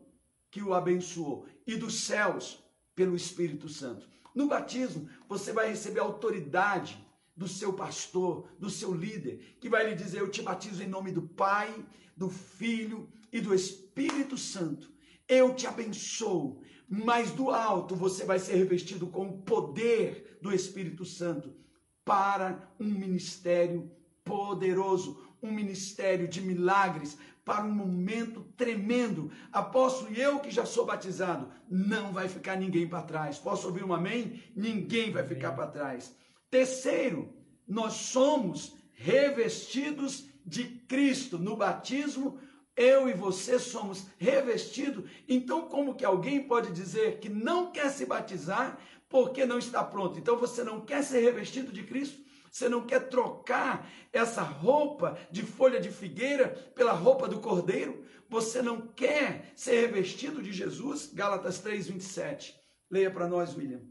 que 0.51 0.61
o 0.61 0.73
abençoou, 0.73 1.45
e 1.65 1.75
dos 1.75 2.01
céus 2.01 2.63
pelo 2.93 3.15
Espírito 3.15 3.67
Santo. 3.67 4.07
No 4.33 4.47
batismo, 4.47 5.09
você 5.27 5.53
vai 5.53 5.69
receber 5.69 6.01
autoridade 6.01 7.03
do 7.35 7.47
seu 7.47 7.73
pastor, 7.73 8.47
do 8.59 8.69
seu 8.69 8.93
líder, 8.93 9.57
que 9.59 9.69
vai 9.69 9.89
lhe 9.89 9.95
dizer: 9.95 10.19
Eu 10.19 10.29
te 10.29 10.41
batizo 10.41 10.83
em 10.83 10.87
nome 10.87 11.11
do 11.11 11.21
Pai, 11.21 11.73
do 12.15 12.29
Filho 12.29 13.09
e 13.31 13.41
do 13.41 13.53
Espírito 13.53 14.37
Santo. 14.37 14.91
Eu 15.27 15.55
te 15.55 15.67
abençoo, 15.67 16.61
mas 16.87 17.31
do 17.31 17.49
alto 17.49 17.95
você 17.95 18.23
vai 18.23 18.39
ser 18.39 18.55
revestido 18.55 19.07
com 19.07 19.27
o 19.27 19.41
poder 19.41 20.37
do 20.41 20.53
Espírito 20.53 21.03
Santo 21.03 21.53
para 22.03 22.71
um 22.79 22.85
ministério 22.85 23.91
poderoso, 24.23 25.24
um 25.41 25.51
ministério 25.51 26.27
de 26.27 26.41
milagres, 26.41 27.17
para 27.45 27.63
um 27.63 27.71
momento 27.71 28.41
tremendo. 28.57 29.31
Apóstolo, 29.51 30.11
eu 30.15 30.39
que 30.39 30.49
já 30.49 30.65
sou 30.65 30.83
batizado, 30.83 31.47
não 31.69 32.11
vai 32.11 32.27
ficar 32.27 32.55
ninguém 32.55 32.87
para 32.87 33.03
trás. 33.03 33.37
Posso 33.37 33.67
ouvir 33.67 33.85
um 33.85 33.93
amém? 33.93 34.43
Ninguém 34.55 35.11
vai 35.11 35.23
ficar 35.23 35.51
para 35.51 35.67
trás. 35.67 36.15
Terceiro, 36.49 37.31
nós 37.67 37.93
somos 37.93 38.75
revestidos 38.93 40.27
de 40.43 40.63
Cristo 40.63 41.37
no 41.37 41.55
batismo. 41.55 42.39
Eu 42.75 43.07
e 43.07 43.13
você 43.13 43.59
somos 43.59 44.07
revestidos. 44.17 45.09
Então, 45.29 45.69
como 45.69 45.95
que 45.95 46.03
alguém 46.03 46.47
pode 46.47 46.73
dizer 46.73 47.19
que 47.19 47.29
não 47.29 47.71
quer 47.71 47.89
se 47.89 48.05
batizar 48.05 48.79
porque 49.07 49.45
não 49.45 49.59
está 49.59 49.83
pronto? 49.83 50.17
Então, 50.17 50.35
você 50.35 50.63
não 50.63 50.81
quer 50.81 51.03
ser 51.03 51.19
revestido 51.19 51.71
de 51.71 51.83
Cristo? 51.83 52.24
Você 52.55 52.69
não 52.69 52.87
quer 52.87 53.09
trocar 53.09 53.91
essa 54.13 54.41
roupa 54.41 55.19
de 55.29 55.43
folha 55.43 55.77
de 55.77 55.91
figueira 55.91 56.47
pela 56.73 56.93
roupa 56.93 57.27
do 57.27 57.41
cordeiro? 57.41 58.05
Você 58.29 58.61
não 58.61 58.79
quer 58.79 59.51
ser 59.57 59.81
revestido 59.81 60.41
de 60.41 60.53
Jesus? 60.53 61.11
Gálatas 61.13 61.59
3:27. 61.59 62.55
Leia 62.89 63.11
para 63.11 63.27
nós, 63.27 63.57
William. 63.57 63.81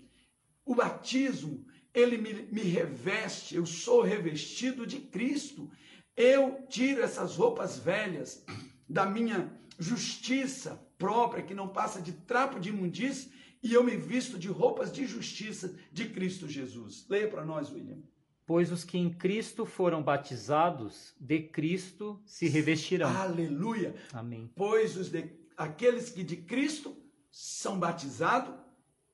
O 0.64 0.74
batismo 0.74 1.66
ele 1.92 2.16
me, 2.16 2.32
me 2.50 2.62
reveste, 2.62 3.54
eu 3.54 3.66
sou 3.66 4.00
revestido 4.00 4.86
de 4.86 4.98
Cristo. 4.98 5.70
Eu 6.16 6.66
tiro 6.66 7.02
essas 7.02 7.36
roupas 7.36 7.78
velhas 7.78 8.46
da 8.88 9.04
minha 9.04 9.52
justiça 9.78 10.82
própria, 10.96 11.44
que 11.44 11.52
não 11.52 11.68
passa 11.68 12.00
de 12.00 12.14
trapo 12.14 12.58
de 12.58 12.70
imundícia, 12.70 13.30
e 13.62 13.74
eu 13.74 13.84
me 13.84 13.94
visto 13.94 14.38
de 14.38 14.48
roupas 14.48 14.90
de 14.90 15.06
justiça 15.06 15.78
de 15.92 16.08
Cristo 16.08 16.48
Jesus. 16.48 17.06
Leia 17.10 17.28
para 17.28 17.44
nós, 17.44 17.70
William. 17.70 18.02
Pois 18.46 18.70
os 18.70 18.84
que 18.84 18.98
em 18.98 19.10
Cristo 19.10 19.64
foram 19.64 20.02
batizados, 20.02 21.14
de 21.18 21.40
Cristo 21.40 22.20
se 22.26 22.46
revestirão. 22.46 23.08
Aleluia. 23.08 23.94
Amém. 24.12 24.50
Pois 24.54 24.96
os 24.96 25.08
de, 25.08 25.30
aqueles 25.56 26.10
que 26.10 26.22
de 26.22 26.36
Cristo 26.36 26.94
são 27.30 27.78
batizados, 27.78 28.54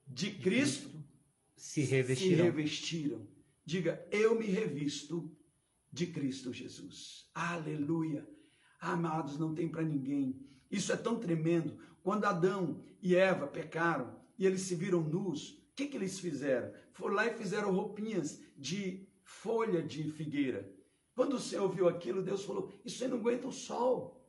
de 0.07 0.33
Cristo 0.33 0.91
se 1.55 1.83
revestiram. 1.83 2.37
se 2.37 2.43
revestiram. 2.43 3.29
Diga, 3.65 4.05
eu 4.11 4.37
me 4.37 4.47
revisto 4.47 5.31
de 5.93 6.07
Cristo 6.07 6.53
Jesus. 6.53 7.31
Aleluia. 7.33 8.29
Amados, 8.81 9.39
não 9.39 9.55
tem 9.55 9.69
para 9.69 9.83
ninguém. 9.83 10.41
Isso 10.71 10.93
é 10.93 10.97
tão 10.97 11.21
tremendo. 11.21 11.79
Quando 12.03 12.25
Adão 12.25 12.83
e 13.01 13.15
Eva 13.15 13.47
pecaram 13.47 14.19
e 14.39 14.47
eles 14.47 14.63
se 14.63 14.75
viram 14.75 15.02
nus, 15.02 15.50
o 15.50 15.75
que, 15.76 15.87
que 15.87 15.97
eles 15.97 16.19
fizeram? 16.19 16.73
Foram 16.93 17.15
lá 17.15 17.26
e 17.26 17.37
fizeram 17.37 17.73
roupinhas 17.73 18.41
de 18.57 19.07
folha 19.30 19.80
de 19.82 20.10
figueira. 20.10 20.69
Quando 21.14 21.34
o 21.34 21.40
Senhor 21.40 21.69
viu 21.71 21.88
aquilo, 21.88 22.23
Deus 22.23 22.45
falou: 22.45 22.73
Isso 22.84 23.02
aí 23.02 23.10
não 23.10 23.19
aguenta 23.19 23.47
o 23.47 23.52
sol. 23.52 24.21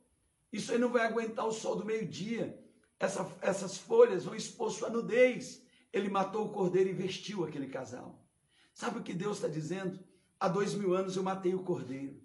Isso 0.52 0.70
aí 0.70 0.78
não 0.78 0.90
vai 0.90 1.06
aguentar 1.06 1.46
o 1.46 1.52
sol 1.52 1.76
do 1.76 1.84
meio-dia. 1.84 2.58
Essa, 2.98 3.30
essas 3.40 3.76
folhas 3.76 4.24
vão 4.24 4.34
expor 4.34 4.70
sua 4.70 4.88
nudez. 4.88 5.66
Ele 5.92 6.08
matou 6.08 6.46
o 6.46 6.52
cordeiro 6.52 6.90
e 6.90 6.94
vestiu 6.94 7.44
aquele 7.44 7.66
casal. 7.66 8.24
Sabe 8.72 8.98
o 8.98 9.02
que 9.02 9.12
Deus 9.12 9.38
está 9.38 9.48
dizendo? 9.48 9.98
Há 10.38 10.48
dois 10.48 10.74
mil 10.74 10.94
anos 10.94 11.16
eu 11.16 11.22
matei 11.22 11.54
o 11.54 11.64
cordeiro. 11.64 12.22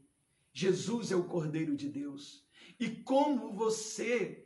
Jesus 0.53 1.11
é 1.11 1.15
o 1.15 1.23
cordeiro 1.23 1.75
de 1.75 1.89
Deus. 1.89 2.45
E 2.79 2.89
como 2.89 3.53
você 3.53 4.45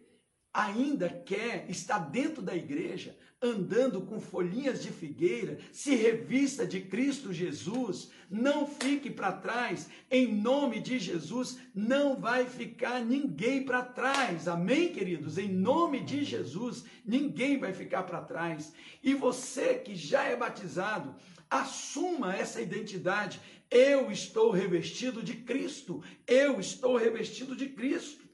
ainda 0.54 1.10
quer 1.10 1.70
estar 1.70 2.00
dentro 2.00 2.42
da 2.42 2.56
igreja, 2.56 3.18
andando 3.42 4.02
com 4.02 4.20
folhinhas 4.20 4.84
de 4.84 4.92
figueira, 4.92 5.58
se 5.72 5.96
revista 5.96 6.66
de 6.66 6.80
Cristo 6.80 7.34
Jesus, 7.34 8.12
não 8.30 8.68
fique 8.68 9.10
para 9.10 9.32
trás, 9.32 9.90
em 10.12 10.32
nome 10.32 10.80
de 10.80 11.00
Jesus, 11.00 11.58
não 11.74 12.16
vai 12.20 12.46
ficar 12.46 13.04
ninguém 13.04 13.64
para 13.64 13.82
trás, 13.84 14.48
amém, 14.48 14.94
queridos? 14.94 15.40
Em 15.40 15.50
nome 15.50 16.02
de 16.02 16.24
Jesus, 16.24 16.86
ninguém 17.04 17.58
vai 17.58 17.74
ficar 17.74 18.04
para 18.04 18.22
trás. 18.22 18.74
E 19.02 19.16
você 19.16 19.74
que 19.74 19.96
já 19.96 20.24
é 20.24 20.36
batizado, 20.36 21.16
assuma 21.50 22.36
essa 22.36 22.62
identidade. 22.62 23.42
Eu 23.72 24.12
estou 24.12 24.52
revestido 24.52 25.24
de 25.24 25.36
Cristo, 25.38 26.04
eu 26.28 26.60
estou 26.60 26.96
revestido 26.96 27.56
de 27.56 27.70
Cristo. 27.70 28.30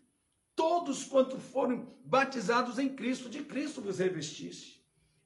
Todos 0.53 1.05
quanto 1.05 1.39
foram 1.39 1.95
batizados 2.03 2.77
em 2.77 2.89
Cristo, 2.89 3.29
de 3.29 3.43
Cristo 3.43 3.79
vos 3.79 3.99
revestiste. 3.99 4.77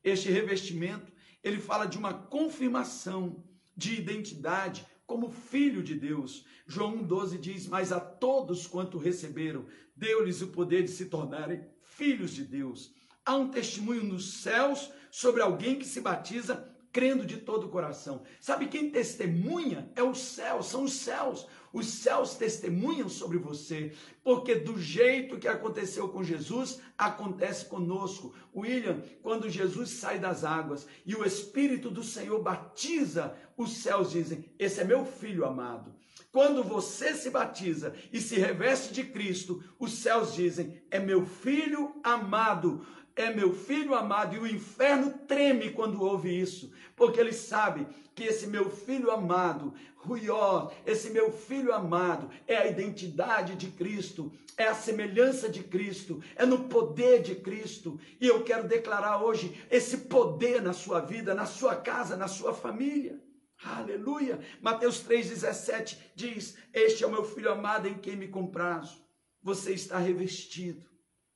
Este 0.03 0.29
revestimento, 0.29 1.11
ele 1.43 1.59
fala 1.59 1.85
de 1.85 1.97
uma 1.97 2.13
confirmação 2.13 3.43
de 3.75 3.95
identidade 3.95 4.85
como 5.05 5.29
filho 5.29 5.83
de 5.83 5.95
Deus. 5.95 6.45
João 6.65 7.03
1,12 7.03 7.39
diz: 7.39 7.67
Mas 7.67 7.91
a 7.91 7.99
todos 7.99 8.65
quanto 8.67 8.97
receberam, 8.97 9.65
deu-lhes 9.95 10.41
o 10.41 10.47
poder 10.47 10.83
de 10.83 10.91
se 10.91 11.05
tornarem 11.05 11.63
filhos 11.81 12.31
de 12.31 12.43
Deus. 12.43 12.93
Há 13.25 13.35
um 13.35 13.49
testemunho 13.49 14.03
nos 14.03 14.41
céus 14.41 14.91
sobre 15.11 15.41
alguém 15.41 15.77
que 15.77 15.85
se 15.85 16.01
batiza 16.01 16.67
crendo 16.91 17.25
de 17.25 17.37
todo 17.37 17.67
o 17.67 17.69
coração. 17.69 18.23
Sabe 18.39 18.67
quem 18.67 18.89
testemunha? 18.89 19.91
É 19.95 20.03
o 20.03 20.13
céu, 20.13 20.61
são 20.61 20.83
os 20.83 20.93
céus. 20.93 21.47
Os 21.73 21.87
céus 21.87 22.35
testemunham 22.35 23.07
sobre 23.07 23.37
você, 23.37 23.93
porque 24.23 24.55
do 24.55 24.79
jeito 24.79 25.37
que 25.37 25.47
aconteceu 25.47 26.09
com 26.09 26.23
Jesus, 26.23 26.79
acontece 26.97 27.65
conosco. 27.65 28.33
William, 28.55 29.01
quando 29.21 29.49
Jesus 29.49 29.91
sai 29.91 30.19
das 30.19 30.43
águas 30.43 30.85
e 31.05 31.15
o 31.15 31.25
Espírito 31.25 31.89
do 31.89 32.03
Senhor 32.03 32.41
batiza, 32.41 33.35
os 33.55 33.77
céus 33.77 34.11
dizem: 34.11 34.45
Esse 34.59 34.81
é 34.81 34.83
meu 34.83 35.05
filho 35.05 35.45
amado. 35.45 35.95
Quando 36.31 36.63
você 36.63 37.13
se 37.13 37.29
batiza 37.29 37.93
e 38.11 38.21
se 38.21 38.35
reveste 38.35 38.93
de 38.93 39.03
Cristo, 39.03 39.63
os 39.77 39.93
céus 39.93 40.33
dizem: 40.33 40.81
É 40.89 40.99
meu 40.99 41.25
filho 41.25 41.93
amado 42.03 42.85
é 43.21 43.33
meu 43.33 43.53
filho 43.53 43.93
amado, 43.93 44.35
e 44.35 44.39
o 44.39 44.47
inferno 44.47 45.11
treme 45.27 45.71
quando 45.71 46.01
ouve 46.01 46.39
isso, 46.39 46.71
porque 46.95 47.19
ele 47.19 47.33
sabe 47.33 47.87
que 48.15 48.23
esse 48.23 48.47
meu 48.47 48.69
filho 48.69 49.11
amado, 49.11 49.73
Ruió, 49.95 50.69
esse 50.85 51.09
meu 51.11 51.31
filho 51.31 51.73
amado, 51.73 52.29
é 52.47 52.57
a 52.57 52.67
identidade 52.67 53.55
de 53.55 53.67
Cristo, 53.67 54.31
é 54.57 54.67
a 54.67 54.75
semelhança 54.75 55.47
de 55.47 55.63
Cristo, 55.63 56.21
é 56.35 56.45
no 56.45 56.65
poder 56.65 57.21
de 57.21 57.35
Cristo, 57.35 57.99
e 58.19 58.27
eu 58.27 58.43
quero 58.43 58.67
declarar 58.67 59.23
hoje 59.23 59.65
esse 59.69 59.97
poder 59.99 60.61
na 60.61 60.73
sua 60.73 60.99
vida, 60.99 61.33
na 61.33 61.45
sua 61.45 61.75
casa, 61.75 62.17
na 62.17 62.27
sua 62.27 62.53
família. 62.53 63.21
Aleluia! 63.63 64.39
Mateus 64.59 65.03
3,17 65.03 65.97
diz: 66.15 66.57
Este 66.73 67.03
é 67.03 67.07
o 67.07 67.11
meu 67.11 67.23
filho 67.23 67.51
amado 67.51 67.87
em 67.87 67.93
quem 67.93 68.15
me 68.15 68.27
comprazo. 68.27 69.05
Você 69.43 69.71
está 69.71 69.99
revestido 69.99 70.89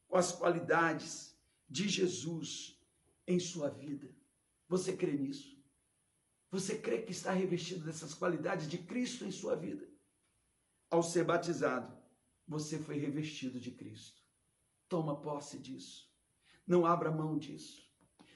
com 0.08 0.18
as 0.18 0.32
qualidades 0.32 1.35
de 1.70 1.88
Jesus 1.88 2.80
em 3.28 3.40
sua 3.40 3.70
vida. 3.70 4.10
Você 4.68 4.96
crê 4.96 5.14
nisso? 5.14 5.56
Você 6.52 6.78
crê 6.78 7.02
que 7.02 7.12
está 7.12 7.32
revestido 7.32 7.86
dessas 7.86 8.14
qualidades 8.14 8.68
de 8.68 8.78
Cristo 8.78 9.26
em 9.26 9.32
sua 9.32 9.56
vida? 9.56 9.88
Ao 10.90 11.04
ser 11.04 11.24
batizado, 11.24 11.96
você 12.48 12.78
foi 12.80 12.98
revestido 12.98 13.60
de 13.60 13.72
Cristo. 13.72 14.22
Toma 14.88 15.20
posse 15.20 15.58
disso. 15.60 16.10
Não 16.66 16.86
abra 16.86 17.12
mão 17.12 17.38
disso. 17.38 17.84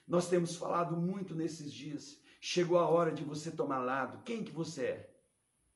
Nós 0.08 0.28
temos 0.28 0.56
falado 0.56 0.98
muito 0.98 1.36
nesses 1.36 1.72
dias. 1.72 2.20
Chegou 2.42 2.78
a 2.78 2.89
hora 2.89 3.12
de 3.12 3.24
você 3.24 3.52
tomar 3.52 3.80
lado. 3.80 4.24
Quem 4.24 4.44
que 4.44 4.52
você 4.52 4.84
é? 4.86 5.15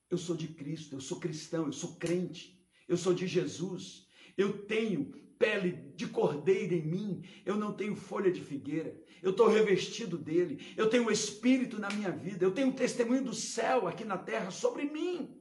Eu 0.10 0.18
sou 0.18 0.36
de 0.36 0.48
Cristo, 0.48 0.96
eu 0.96 1.02
sou 1.02 1.20
cristão, 1.20 1.66
eu 1.66 1.74
sou 1.74 1.96
crente, 1.96 2.63
eu 2.88 2.98
sou 2.98 3.13
de 3.13 3.28
Jesus. 3.28 4.08
Eu 4.38 4.65
tenho 4.65 5.12
pele 5.38 5.91
de 5.96 6.08
cordeiro 6.08 6.74
em 6.74 6.82
mim, 6.82 7.24
eu 7.46 7.56
não 7.56 7.74
tenho 7.74 7.96
folha 7.96 8.32
de 8.32 8.41
figueira, 8.41 8.96
eu 9.22 9.32
estou 9.32 9.48
revestido 9.48 10.17
dele, 10.17 10.74
eu 10.78 10.89
tenho 10.89 11.08
o 11.08 11.12
Espírito 11.12 11.80
na 11.80 11.89
minha 11.89 12.12
vida, 12.12 12.46
eu 12.46 12.52
tenho 12.52 12.69
o 12.69 12.74
testemunho 12.74 13.24
do 13.24 13.34
céu 13.34 13.88
aqui 13.88 14.06
na 14.06 14.17
terra 14.17 14.52
sobre 14.52 14.86
mim. 14.86 15.38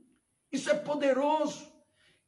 Isso 0.50 0.70
é 0.70 0.74
poderoso. 0.74 1.70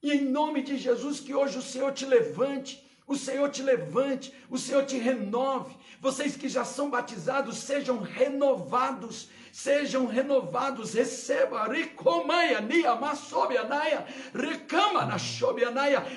E 0.03 0.13
em 0.13 0.25
nome 0.25 0.63
de 0.63 0.77
Jesus, 0.77 1.21
que 1.21 1.35
hoje 1.35 1.59
o 1.59 1.63
Senhor 1.63 1.93
te 1.93 2.05
levante, 2.05 2.85
o 3.07 3.17
Senhor 3.17 3.51
te 3.51 3.63
levante, 3.63 4.33
o 4.49 4.57
Senhor 4.57 4.85
te 4.87 4.97
renove. 4.97 5.77
Vocês 6.01 6.37
que 6.37 6.49
já 6.49 6.65
são 6.65 6.91
batizados, 6.91 7.59
sejam 7.59 7.99
renovados, 7.99 9.29
sejam 9.55 10.05
renovados, 10.05 10.95
receba, 10.95 11.73
ricomaia, 11.73 12.61
niamasobianaia, 12.61 14.05
recama 14.35 15.07
na 15.07 15.17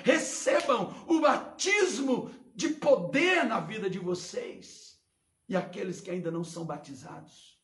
recebam 0.03 1.05
o 1.07 1.21
batismo 1.21 2.31
de 2.55 2.69
poder 2.69 3.45
na 3.45 3.59
vida 3.59 3.87
de 3.87 3.99
vocês. 3.99 4.99
E 5.47 5.55
aqueles 5.55 6.01
que 6.01 6.09
ainda 6.09 6.31
não 6.31 6.43
são 6.43 6.65
batizados, 6.65 7.61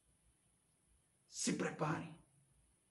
se 1.27 1.53
preparem 1.53 2.15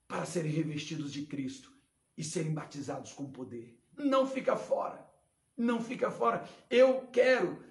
para 0.05 0.25
serem 0.25 0.51
revestidos 0.51 1.13
de 1.13 1.25
Cristo 1.25 1.71
e 2.17 2.23
serem 2.23 2.53
batizados 2.53 3.13
com 3.13 3.31
poder. 3.31 3.79
Não 3.95 4.27
fica 4.27 4.57
fora. 4.57 5.09
Não 5.55 5.81
fica 5.81 6.11
fora. 6.11 6.45
Eu 6.69 7.07
quero 7.13 7.63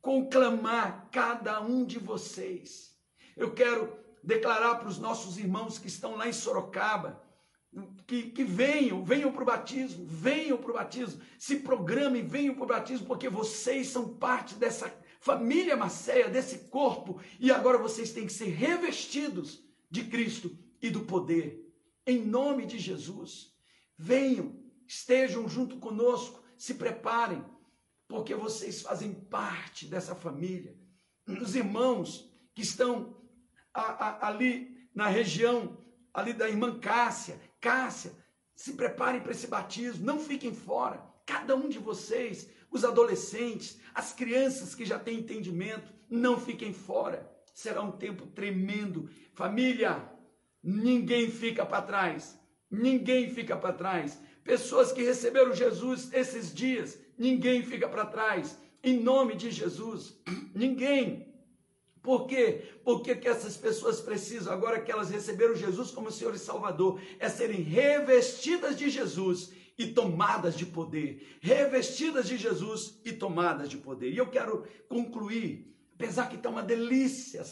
conclamar 0.00 1.10
cada 1.10 1.60
um 1.60 1.84
de 1.84 1.98
vocês. 1.98 2.96
Eu 3.36 3.52
quero 3.52 3.98
declarar 4.22 4.76
para 4.76 4.88
os 4.88 4.98
nossos 4.98 5.38
irmãos 5.38 5.78
que 5.78 5.88
estão 5.88 6.16
lá 6.16 6.28
em 6.28 6.32
Sorocaba, 6.32 7.22
que, 8.06 8.30
que 8.30 8.42
venham, 8.42 9.04
venham 9.04 9.32
para 9.32 9.42
o 9.42 9.46
batismo, 9.46 10.04
venham 10.04 10.58
para 10.58 10.70
o 10.70 10.74
batismo, 10.74 11.20
se 11.38 11.56
programem, 11.60 12.26
venham 12.26 12.54
para 12.54 12.64
o 12.64 12.68
batismo, 12.68 13.06
porque 13.06 13.28
vocês 13.28 13.88
são 13.88 14.16
parte 14.16 14.54
dessa 14.56 14.92
família 15.20 15.76
Macéia, 15.76 16.28
desse 16.28 16.68
corpo, 16.70 17.20
e 17.38 17.52
agora 17.52 17.78
vocês 17.78 18.12
têm 18.12 18.26
que 18.26 18.32
ser 18.32 18.48
revestidos 18.48 19.62
de 19.90 20.04
Cristo 20.04 20.56
e 20.82 20.90
do 20.90 21.02
poder. 21.02 21.70
Em 22.06 22.18
nome 22.24 22.66
de 22.66 22.78
Jesus, 22.78 23.54
venham, 23.96 24.58
estejam 24.86 25.48
junto 25.48 25.76
conosco, 25.76 26.42
se 26.56 26.74
preparem, 26.74 27.44
porque 28.08 28.34
vocês 28.34 28.82
fazem 28.82 29.14
parte 29.14 29.86
dessa 29.86 30.14
família. 30.14 30.76
Os 31.26 31.54
irmãos 31.54 32.28
que 32.54 32.62
estão 32.62 33.19
a, 33.74 33.82
a, 33.82 34.28
ali 34.28 34.88
na 34.94 35.06
região 35.06 35.78
ali 36.12 36.32
da 36.32 36.48
irmã 36.48 36.78
Cássia, 36.78 37.40
Cássia, 37.60 38.12
se 38.54 38.74
preparem 38.74 39.20
para 39.20 39.32
esse 39.32 39.46
batismo, 39.46 40.04
não 40.04 40.18
fiquem 40.18 40.54
fora. 40.54 41.02
Cada 41.24 41.54
um 41.56 41.68
de 41.68 41.78
vocês, 41.78 42.48
os 42.70 42.84
adolescentes, 42.84 43.80
as 43.94 44.12
crianças 44.12 44.74
que 44.74 44.84
já 44.84 44.98
têm 44.98 45.20
entendimento, 45.20 45.92
não 46.10 46.38
fiquem 46.38 46.72
fora. 46.72 47.30
Será 47.54 47.80
um 47.82 47.92
tempo 47.92 48.26
tremendo. 48.26 49.08
Família, 49.32 50.10
ninguém 50.62 51.30
fica 51.30 51.64
para 51.64 51.82
trás. 51.82 52.38
Ninguém 52.70 53.30
fica 53.30 53.56
para 53.56 53.72
trás. 53.72 54.20
Pessoas 54.44 54.92
que 54.92 55.02
receberam 55.02 55.54
Jesus 55.54 56.12
esses 56.12 56.54
dias, 56.54 56.98
ninguém 57.16 57.62
fica 57.62 57.88
para 57.88 58.06
trás. 58.06 58.58
Em 58.82 58.98
nome 58.98 59.36
de 59.36 59.50
Jesus, 59.50 60.20
ninguém. 60.54 61.29
Por 62.02 62.26
quê? 62.26 62.62
Porque 62.82 63.14
que 63.14 63.28
essas 63.28 63.56
pessoas 63.56 64.00
precisam, 64.00 64.52
agora 64.52 64.80
que 64.80 64.90
elas 64.90 65.10
receberam 65.10 65.54
Jesus 65.54 65.90
como 65.90 66.10
Senhor 66.10 66.34
e 66.34 66.38
Salvador, 66.38 67.00
é 67.18 67.28
serem 67.28 67.60
revestidas 67.60 68.76
de 68.76 68.88
Jesus 68.88 69.52
e 69.76 69.88
tomadas 69.88 70.56
de 70.56 70.66
poder. 70.66 71.38
Revestidas 71.40 72.26
de 72.26 72.36
Jesus 72.38 73.00
e 73.04 73.12
tomadas 73.12 73.68
de 73.68 73.76
poder. 73.76 74.12
E 74.12 74.16
eu 74.16 74.30
quero 74.30 74.66
concluir, 74.88 75.74
apesar 75.94 76.28
que 76.28 76.36
está 76.36 76.48
uma 76.48 76.62
delícia 76.62 77.44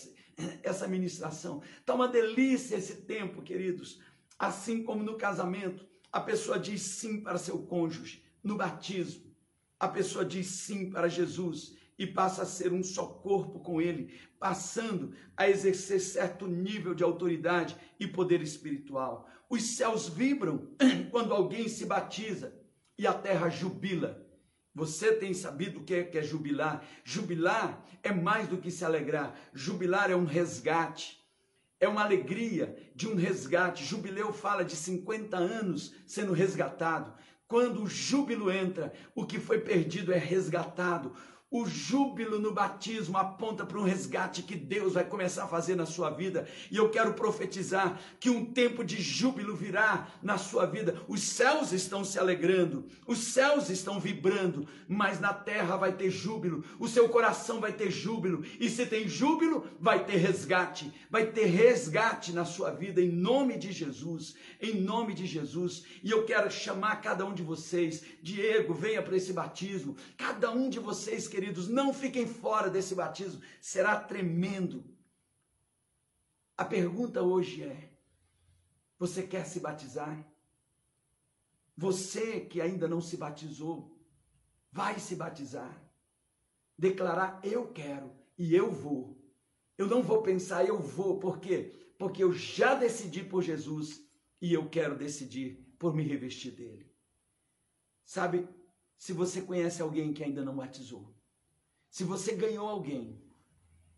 essa 0.62 0.86
ministração, 0.86 1.62
está 1.80 1.94
uma 1.94 2.08
delícia 2.08 2.76
esse 2.76 3.02
tempo, 3.02 3.42
queridos. 3.42 4.00
Assim 4.38 4.82
como 4.82 5.02
no 5.02 5.16
casamento, 5.16 5.86
a 6.12 6.20
pessoa 6.20 6.58
diz 6.58 6.80
sim 6.80 7.20
para 7.20 7.38
seu 7.38 7.58
cônjuge, 7.58 8.22
no 8.42 8.56
batismo, 8.56 9.34
a 9.78 9.88
pessoa 9.88 10.24
diz 10.24 10.46
sim 10.46 10.90
para 10.90 11.08
Jesus 11.08 11.77
e 11.98 12.06
passa 12.06 12.42
a 12.42 12.46
ser 12.46 12.72
um 12.72 12.82
só 12.82 13.04
corpo 13.06 13.58
com 13.58 13.80
ele, 13.80 14.14
passando 14.38 15.12
a 15.36 15.48
exercer 15.48 16.00
certo 16.00 16.46
nível 16.46 16.94
de 16.94 17.02
autoridade 17.02 17.76
e 17.98 18.06
poder 18.06 18.40
espiritual. 18.40 19.28
Os 19.50 19.76
céus 19.76 20.08
vibram 20.08 20.68
quando 21.10 21.34
alguém 21.34 21.68
se 21.68 21.84
batiza 21.84 22.54
e 22.96 23.06
a 23.06 23.12
terra 23.12 23.48
jubila. 23.48 24.24
Você 24.74 25.12
tem 25.12 25.34
sabido 25.34 25.80
o 25.80 25.84
que 25.84 25.94
é, 25.94 26.04
que 26.04 26.18
é 26.18 26.22
jubilar? 26.22 26.84
Jubilar 27.02 27.84
é 28.02 28.12
mais 28.12 28.46
do 28.46 28.58
que 28.58 28.70
se 28.70 28.84
alegrar. 28.84 29.34
Jubilar 29.52 30.10
é 30.10 30.14
um 30.14 30.24
resgate. 30.24 31.18
É 31.80 31.88
uma 31.88 32.04
alegria 32.04 32.76
de 32.94 33.08
um 33.08 33.16
resgate. 33.16 33.84
Jubileu 33.84 34.32
fala 34.32 34.64
de 34.64 34.76
50 34.76 35.36
anos 35.36 35.94
sendo 36.06 36.32
resgatado. 36.32 37.12
Quando 37.48 37.82
o 37.82 37.88
júbilo 37.88 38.50
entra, 38.50 38.92
o 39.14 39.24
que 39.24 39.40
foi 39.40 39.60
perdido 39.60 40.12
é 40.12 40.18
resgatado. 40.18 41.12
O 41.50 41.64
júbilo 41.64 42.38
no 42.38 42.52
batismo 42.52 43.16
aponta 43.16 43.64
para 43.64 43.78
um 43.78 43.82
resgate 43.82 44.42
que 44.42 44.54
Deus 44.54 44.92
vai 44.92 45.04
começar 45.04 45.44
a 45.44 45.48
fazer 45.48 45.74
na 45.74 45.86
sua 45.86 46.10
vida. 46.10 46.46
E 46.70 46.76
eu 46.76 46.90
quero 46.90 47.14
profetizar 47.14 47.98
que 48.20 48.28
um 48.28 48.44
tempo 48.44 48.84
de 48.84 49.00
júbilo 49.00 49.56
virá 49.56 50.08
na 50.22 50.36
sua 50.36 50.66
vida. 50.66 51.00
Os 51.08 51.22
céus 51.22 51.72
estão 51.72 52.04
se 52.04 52.18
alegrando, 52.18 52.84
os 53.06 53.18
céus 53.18 53.70
estão 53.70 53.98
vibrando, 53.98 54.68
mas 54.86 55.20
na 55.20 55.32
terra 55.32 55.74
vai 55.78 55.90
ter 55.92 56.10
júbilo, 56.10 56.62
o 56.78 56.86
seu 56.86 57.08
coração 57.08 57.60
vai 57.60 57.72
ter 57.72 57.90
júbilo. 57.90 58.44
E 58.60 58.68
se 58.68 58.84
tem 58.84 59.08
júbilo, 59.08 59.66
vai 59.80 60.04
ter 60.04 60.16
resgate, 60.16 60.92
vai 61.08 61.32
ter 61.32 61.46
resgate 61.46 62.30
na 62.30 62.44
sua 62.44 62.72
vida, 62.72 63.00
em 63.00 63.10
nome 63.10 63.56
de 63.56 63.72
Jesus, 63.72 64.34
em 64.60 64.82
nome 64.82 65.14
de 65.14 65.24
Jesus. 65.24 65.84
E 66.04 66.10
eu 66.10 66.26
quero 66.26 66.50
chamar 66.50 67.00
cada 67.00 67.24
um 67.24 67.32
de 67.32 67.42
vocês, 67.42 68.04
Diego, 68.22 68.74
venha 68.74 69.00
para 69.00 69.16
esse 69.16 69.32
batismo, 69.32 69.96
cada 70.14 70.50
um 70.50 70.68
de 70.68 70.78
vocês 70.78 71.26
que 71.26 71.37
queridos, 71.38 71.68
não 71.68 71.94
fiquem 71.94 72.26
fora 72.26 72.68
desse 72.68 72.96
batismo, 72.96 73.40
será 73.60 74.00
tremendo. 74.00 74.84
A 76.56 76.64
pergunta 76.64 77.22
hoje 77.22 77.62
é: 77.62 77.92
você 78.98 79.24
quer 79.24 79.46
se 79.46 79.60
batizar? 79.60 80.26
Você 81.76 82.40
que 82.40 82.60
ainda 82.60 82.88
não 82.88 83.00
se 83.00 83.16
batizou, 83.16 83.96
vai 84.72 84.98
se 84.98 85.14
batizar. 85.14 85.80
Declarar: 86.76 87.40
eu 87.44 87.72
quero 87.72 88.12
e 88.36 88.52
eu 88.52 88.72
vou. 88.72 89.16
Eu 89.76 89.86
não 89.86 90.02
vou 90.02 90.22
pensar, 90.22 90.66
eu 90.66 90.80
vou, 90.80 91.20
por 91.20 91.38
quê? 91.38 91.72
Porque 91.96 92.24
eu 92.24 92.32
já 92.32 92.74
decidi 92.74 93.22
por 93.22 93.44
Jesus 93.44 94.04
e 94.40 94.52
eu 94.52 94.68
quero 94.68 94.98
decidir 94.98 95.72
por 95.78 95.94
me 95.94 96.02
revestir 96.02 96.50
dele. 96.50 96.92
Sabe, 98.04 98.48
se 98.96 99.12
você 99.12 99.40
conhece 99.40 99.80
alguém 99.80 100.12
que 100.12 100.24
ainda 100.24 100.44
não 100.44 100.56
batizou, 100.56 101.16
se 101.90 102.04
você 102.04 102.34
ganhou 102.34 102.68
alguém 102.68 103.22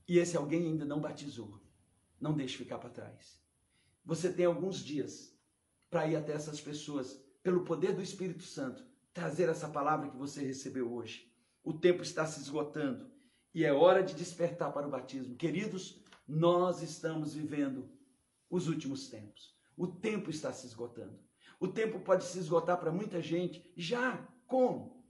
e 0.07 0.18
esse 0.18 0.37
alguém 0.37 0.66
ainda 0.66 0.85
não 0.85 1.00
batizou, 1.00 1.61
não 2.20 2.35
deixe 2.35 2.57
ficar 2.57 2.79
para 2.79 2.90
trás. 2.90 3.40
Você 4.05 4.33
tem 4.33 4.44
alguns 4.44 4.79
dias 4.79 5.37
para 5.88 6.07
ir 6.07 6.16
até 6.16 6.33
essas 6.33 6.61
pessoas, 6.61 7.20
pelo 7.42 7.64
poder 7.64 7.94
do 7.94 8.03
Espírito 8.03 8.42
Santo, 8.42 8.85
trazer 9.12 9.48
essa 9.48 9.68
palavra 9.68 10.11
que 10.11 10.16
você 10.16 10.44
recebeu 10.44 10.92
hoje. 10.92 11.33
O 11.62 11.72
tempo 11.72 12.03
está 12.03 12.26
se 12.26 12.40
esgotando 12.40 13.11
e 13.53 13.64
é 13.64 13.72
hora 13.72 14.03
de 14.03 14.14
despertar 14.14 14.72
para 14.72 14.87
o 14.87 14.90
batismo. 14.90 15.37
Queridos, 15.37 16.03
nós 16.26 16.83
estamos 16.83 17.35
vivendo 17.35 17.90
os 18.48 18.68
últimos 18.68 19.09
tempos. 19.09 19.57
O 19.76 19.87
tempo 19.87 20.31
está 20.31 20.53
se 20.53 20.66
esgotando. 20.66 21.18
O 21.59 21.68
tempo 21.68 22.00
pode 22.00 22.24
se 22.24 22.38
esgotar 22.38 22.79
para 22.79 22.92
muita 22.92 23.20
gente. 23.20 23.70
Já 23.76 24.16
como? 24.46 25.05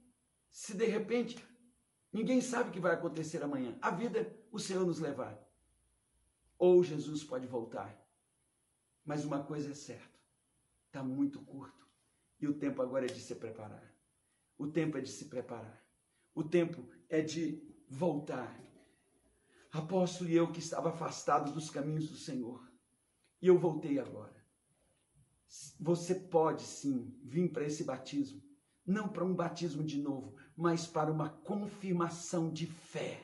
Se 0.49 0.75
de 0.75 0.85
repente 0.85 1.37
Ninguém 2.11 2.41
sabe 2.41 2.69
o 2.69 2.73
que 2.73 2.79
vai 2.79 2.93
acontecer 2.93 3.41
amanhã. 3.41 3.77
A 3.81 3.89
vida, 3.89 4.35
o 4.51 4.59
Senhor 4.59 4.85
nos 4.85 4.99
levar. 4.99 5.37
Ou 6.57 6.83
Jesus 6.83 7.23
pode 7.23 7.47
voltar. 7.47 7.97
Mas 9.05 9.23
uma 9.23 9.43
coisa 9.43 9.71
é 9.71 9.75
certa: 9.75 10.19
está 10.87 11.03
muito 11.03 11.39
curto. 11.41 11.87
E 12.39 12.47
o 12.47 12.53
tempo 12.53 12.81
agora 12.81 13.05
é 13.05 13.09
de 13.09 13.19
se 13.19 13.35
preparar. 13.35 13.93
O 14.57 14.67
tempo 14.67 14.97
é 14.97 15.01
de 15.01 15.09
se 15.09 15.25
preparar. 15.25 15.81
O 16.35 16.43
tempo 16.43 16.85
é 17.09 17.21
de 17.21 17.63
voltar. 17.87 18.59
Apóstolo 19.71 20.29
e 20.29 20.35
eu 20.35 20.51
que 20.51 20.59
estava 20.59 20.89
afastado 20.89 21.53
dos 21.53 21.69
caminhos 21.69 22.09
do 22.09 22.17
Senhor. 22.17 22.69
E 23.41 23.47
eu 23.47 23.57
voltei 23.57 23.99
agora. 23.99 24.35
Você 25.79 26.15
pode 26.15 26.63
sim 26.63 27.17
vir 27.23 27.51
para 27.51 27.65
esse 27.65 27.83
batismo. 27.83 28.41
Não 28.85 29.07
para 29.07 29.23
um 29.23 29.33
batismo 29.33 29.83
de 29.83 30.01
novo, 30.01 30.35
mas 30.61 30.85
para 30.85 31.11
uma 31.11 31.27
confirmação 31.27 32.51
de 32.51 32.67
fé. 32.67 33.19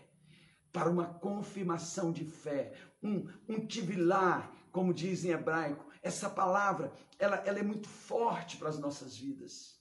Para 0.73 0.89
uma 0.89 1.05
confirmação 1.05 2.11
de 2.11 2.25
fé. 2.25 2.73
Um, 3.01 3.27
um 3.47 3.63
tivilar, 3.63 4.51
como 4.71 4.91
diz 4.91 5.23
em 5.23 5.29
hebraico. 5.29 5.85
Essa 6.01 6.31
palavra, 6.31 6.91
ela, 7.19 7.35
ela 7.45 7.59
é 7.59 7.63
muito 7.63 7.87
forte 7.87 8.57
para 8.57 8.69
as 8.69 8.79
nossas 8.79 9.15
vidas. 9.15 9.79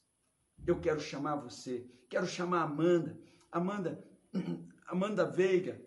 Eu 0.66 0.78
quero 0.78 1.00
chamar 1.00 1.36
você, 1.36 1.90
quero 2.10 2.26
chamar 2.26 2.62
Amanda. 2.62 3.18
Amanda, 3.50 4.06
Amanda 4.86 5.24
Veiga, 5.24 5.80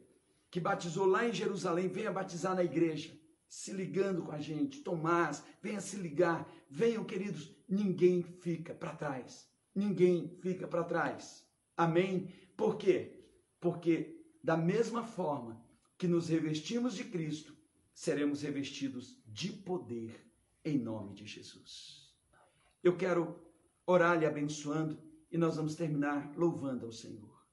que 0.49 0.59
batizou 0.59 1.05
lá 1.05 1.27
em 1.27 1.33
Jerusalém, 1.33 1.87
venha 1.87 2.11
batizar 2.11 2.55
na 2.55 2.63
igreja, 2.63 3.15
se 3.47 3.71
ligando 3.71 4.23
com 4.23 4.31
a 4.31 4.39
gente. 4.39 4.81
Tomás, 4.81 5.43
venha 5.61 5.81
se 5.81 5.97
ligar, 5.97 6.51
venham, 6.67 7.03
queridos, 7.03 7.55
ninguém 7.67 8.23
fica 8.23 8.73
para 8.73 8.95
trás. 8.95 9.47
Ninguém 9.75 10.35
fica 10.41 10.67
para 10.67 10.83
trás. 10.83 11.47
Amém? 11.79 12.29
Por 12.57 12.75
quê? 12.75 13.23
Porque 13.57 14.21
da 14.43 14.57
mesma 14.57 15.01
forma 15.01 15.65
que 15.97 16.09
nos 16.09 16.27
revestimos 16.27 16.93
de 16.93 17.05
Cristo, 17.05 17.55
seremos 17.93 18.41
revestidos 18.41 19.17
de 19.25 19.49
poder 19.53 20.29
em 20.65 20.77
nome 20.77 21.13
de 21.13 21.25
Jesus. 21.25 22.13
Eu 22.83 22.97
quero 22.97 23.33
orar 23.85 24.19
lhe 24.19 24.25
abençoando 24.25 25.01
e 25.31 25.37
nós 25.37 25.55
vamos 25.55 25.73
terminar 25.75 26.33
louvando 26.35 26.85
ao 26.85 26.91
Senhor. 26.91 27.47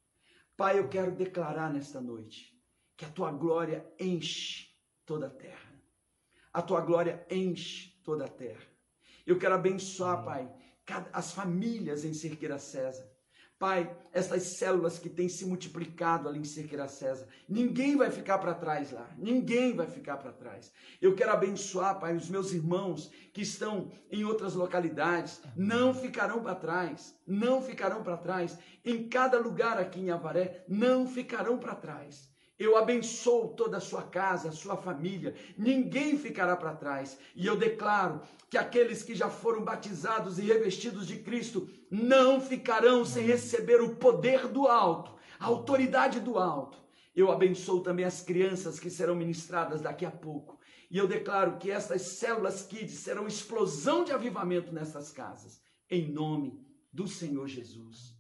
Pai, 0.57 0.81
eu 0.81 0.89
quero 0.89 1.15
declarar 1.15 1.73
nesta 1.73 2.01
noite 2.01 2.61
que 2.97 3.05
a 3.05 3.11
tua 3.11 3.31
glória 3.31 3.87
enche 3.97 4.75
toda 5.05 5.29
a 5.29 5.31
terra. 5.31 5.73
A 6.53 6.61
tua 6.61 6.81
glória 6.81 7.25
enche 7.31 7.93
toda 8.03 8.25
a 8.25 8.29
terra. 8.29 8.67
Eu 9.25 9.39
quero 9.39 9.55
abençoar, 9.55 10.25
Pai, 10.25 10.53
as 11.13 11.33
famílias 11.33 12.05
em 12.05 12.13
Cerqueira 12.13 12.59
César. 12.59 13.16
Pai, 13.59 13.97
essas 14.13 14.43
células 14.59 14.99
que 14.99 15.09
têm 15.09 15.31
se 15.31 15.47
multiplicado 15.47 16.29
ali 16.29 16.41
em 16.41 16.45
Cerqueira 16.45 16.87
César, 16.89 17.27
ninguém 17.49 17.97
vai 17.97 18.11
ficar 18.11 18.37
para 18.39 18.53
trás 18.53 18.93
lá, 18.93 19.09
ninguém 19.17 19.75
vai 19.75 19.87
ficar 19.87 20.19
para 20.19 20.31
trás. 20.31 20.71
Eu 21.01 21.15
quero 21.15 21.33
abençoar, 21.33 21.99
Pai, 21.99 22.15
os 22.15 22.29
meus 22.29 22.53
irmãos 22.53 23.11
que 23.33 23.41
estão 23.41 23.91
em 24.11 24.25
outras 24.25 24.55
localidades, 24.55 25.41
não 25.57 25.95
ficarão 25.95 26.43
para 26.43 26.55
trás, 26.55 27.19
não 27.27 27.63
ficarão 27.63 28.03
para 28.03 28.19
trás. 28.19 28.59
Em 28.85 29.09
cada 29.09 29.39
lugar 29.39 29.79
aqui 29.79 30.01
em 30.01 30.11
Avaré, 30.11 30.63
não 30.69 31.07
ficarão 31.07 31.59
para 31.59 31.75
trás. 31.75 32.36
Eu 32.59 32.77
abençoo 32.77 33.49
toda 33.49 33.77
a 33.77 33.81
sua 33.81 34.03
casa, 34.03 34.49
a 34.49 34.53
sua 34.53 34.77
família, 34.77 35.35
ninguém 35.59 36.19
ficará 36.19 36.57
para 36.57 36.75
trás. 36.75 37.19
E 37.35 37.47
eu 37.47 37.55
declaro 37.55 38.23
que 38.49 38.57
aqueles 38.57 39.03
que 39.03 39.15
já 39.15 39.29
foram 39.29 39.63
batizados 39.63 40.39
e 40.39 40.43
revestidos 40.43 41.07
de 41.07 41.19
Cristo 41.19 41.69
não 41.91 42.41
ficarão 42.41 43.05
sem 43.05 43.27
receber 43.27 43.83
o 43.83 43.97
poder 43.97 44.49
do 44.49 44.67
alto, 44.67 45.15
a 45.39 45.45
autoridade 45.47 46.19
do 46.19 46.39
alto. 46.39 46.79
Eu 47.15 47.31
abençoo 47.31 47.83
também 47.83 48.07
as 48.07 48.23
crianças 48.23 48.81
que 48.81 48.89
serão 48.89 49.15
ministradas 49.15 49.83
daqui 49.83 50.07
a 50.07 50.11
pouco. 50.11 50.59
E 50.91 50.97
eu 50.97 51.07
declaro 51.07 51.59
que 51.59 51.71
estas 51.71 52.03
células 52.03 52.63
kids 52.63 53.01
serão 53.01 53.27
explosão 53.27 54.03
de 54.03 54.13
avivamento 54.13 54.73
nessas 54.73 55.11
casas, 55.11 55.61
em 55.91 56.11
nome 56.11 56.59
do 56.91 57.07
Senhor 57.07 57.47
Jesus. 57.49 58.16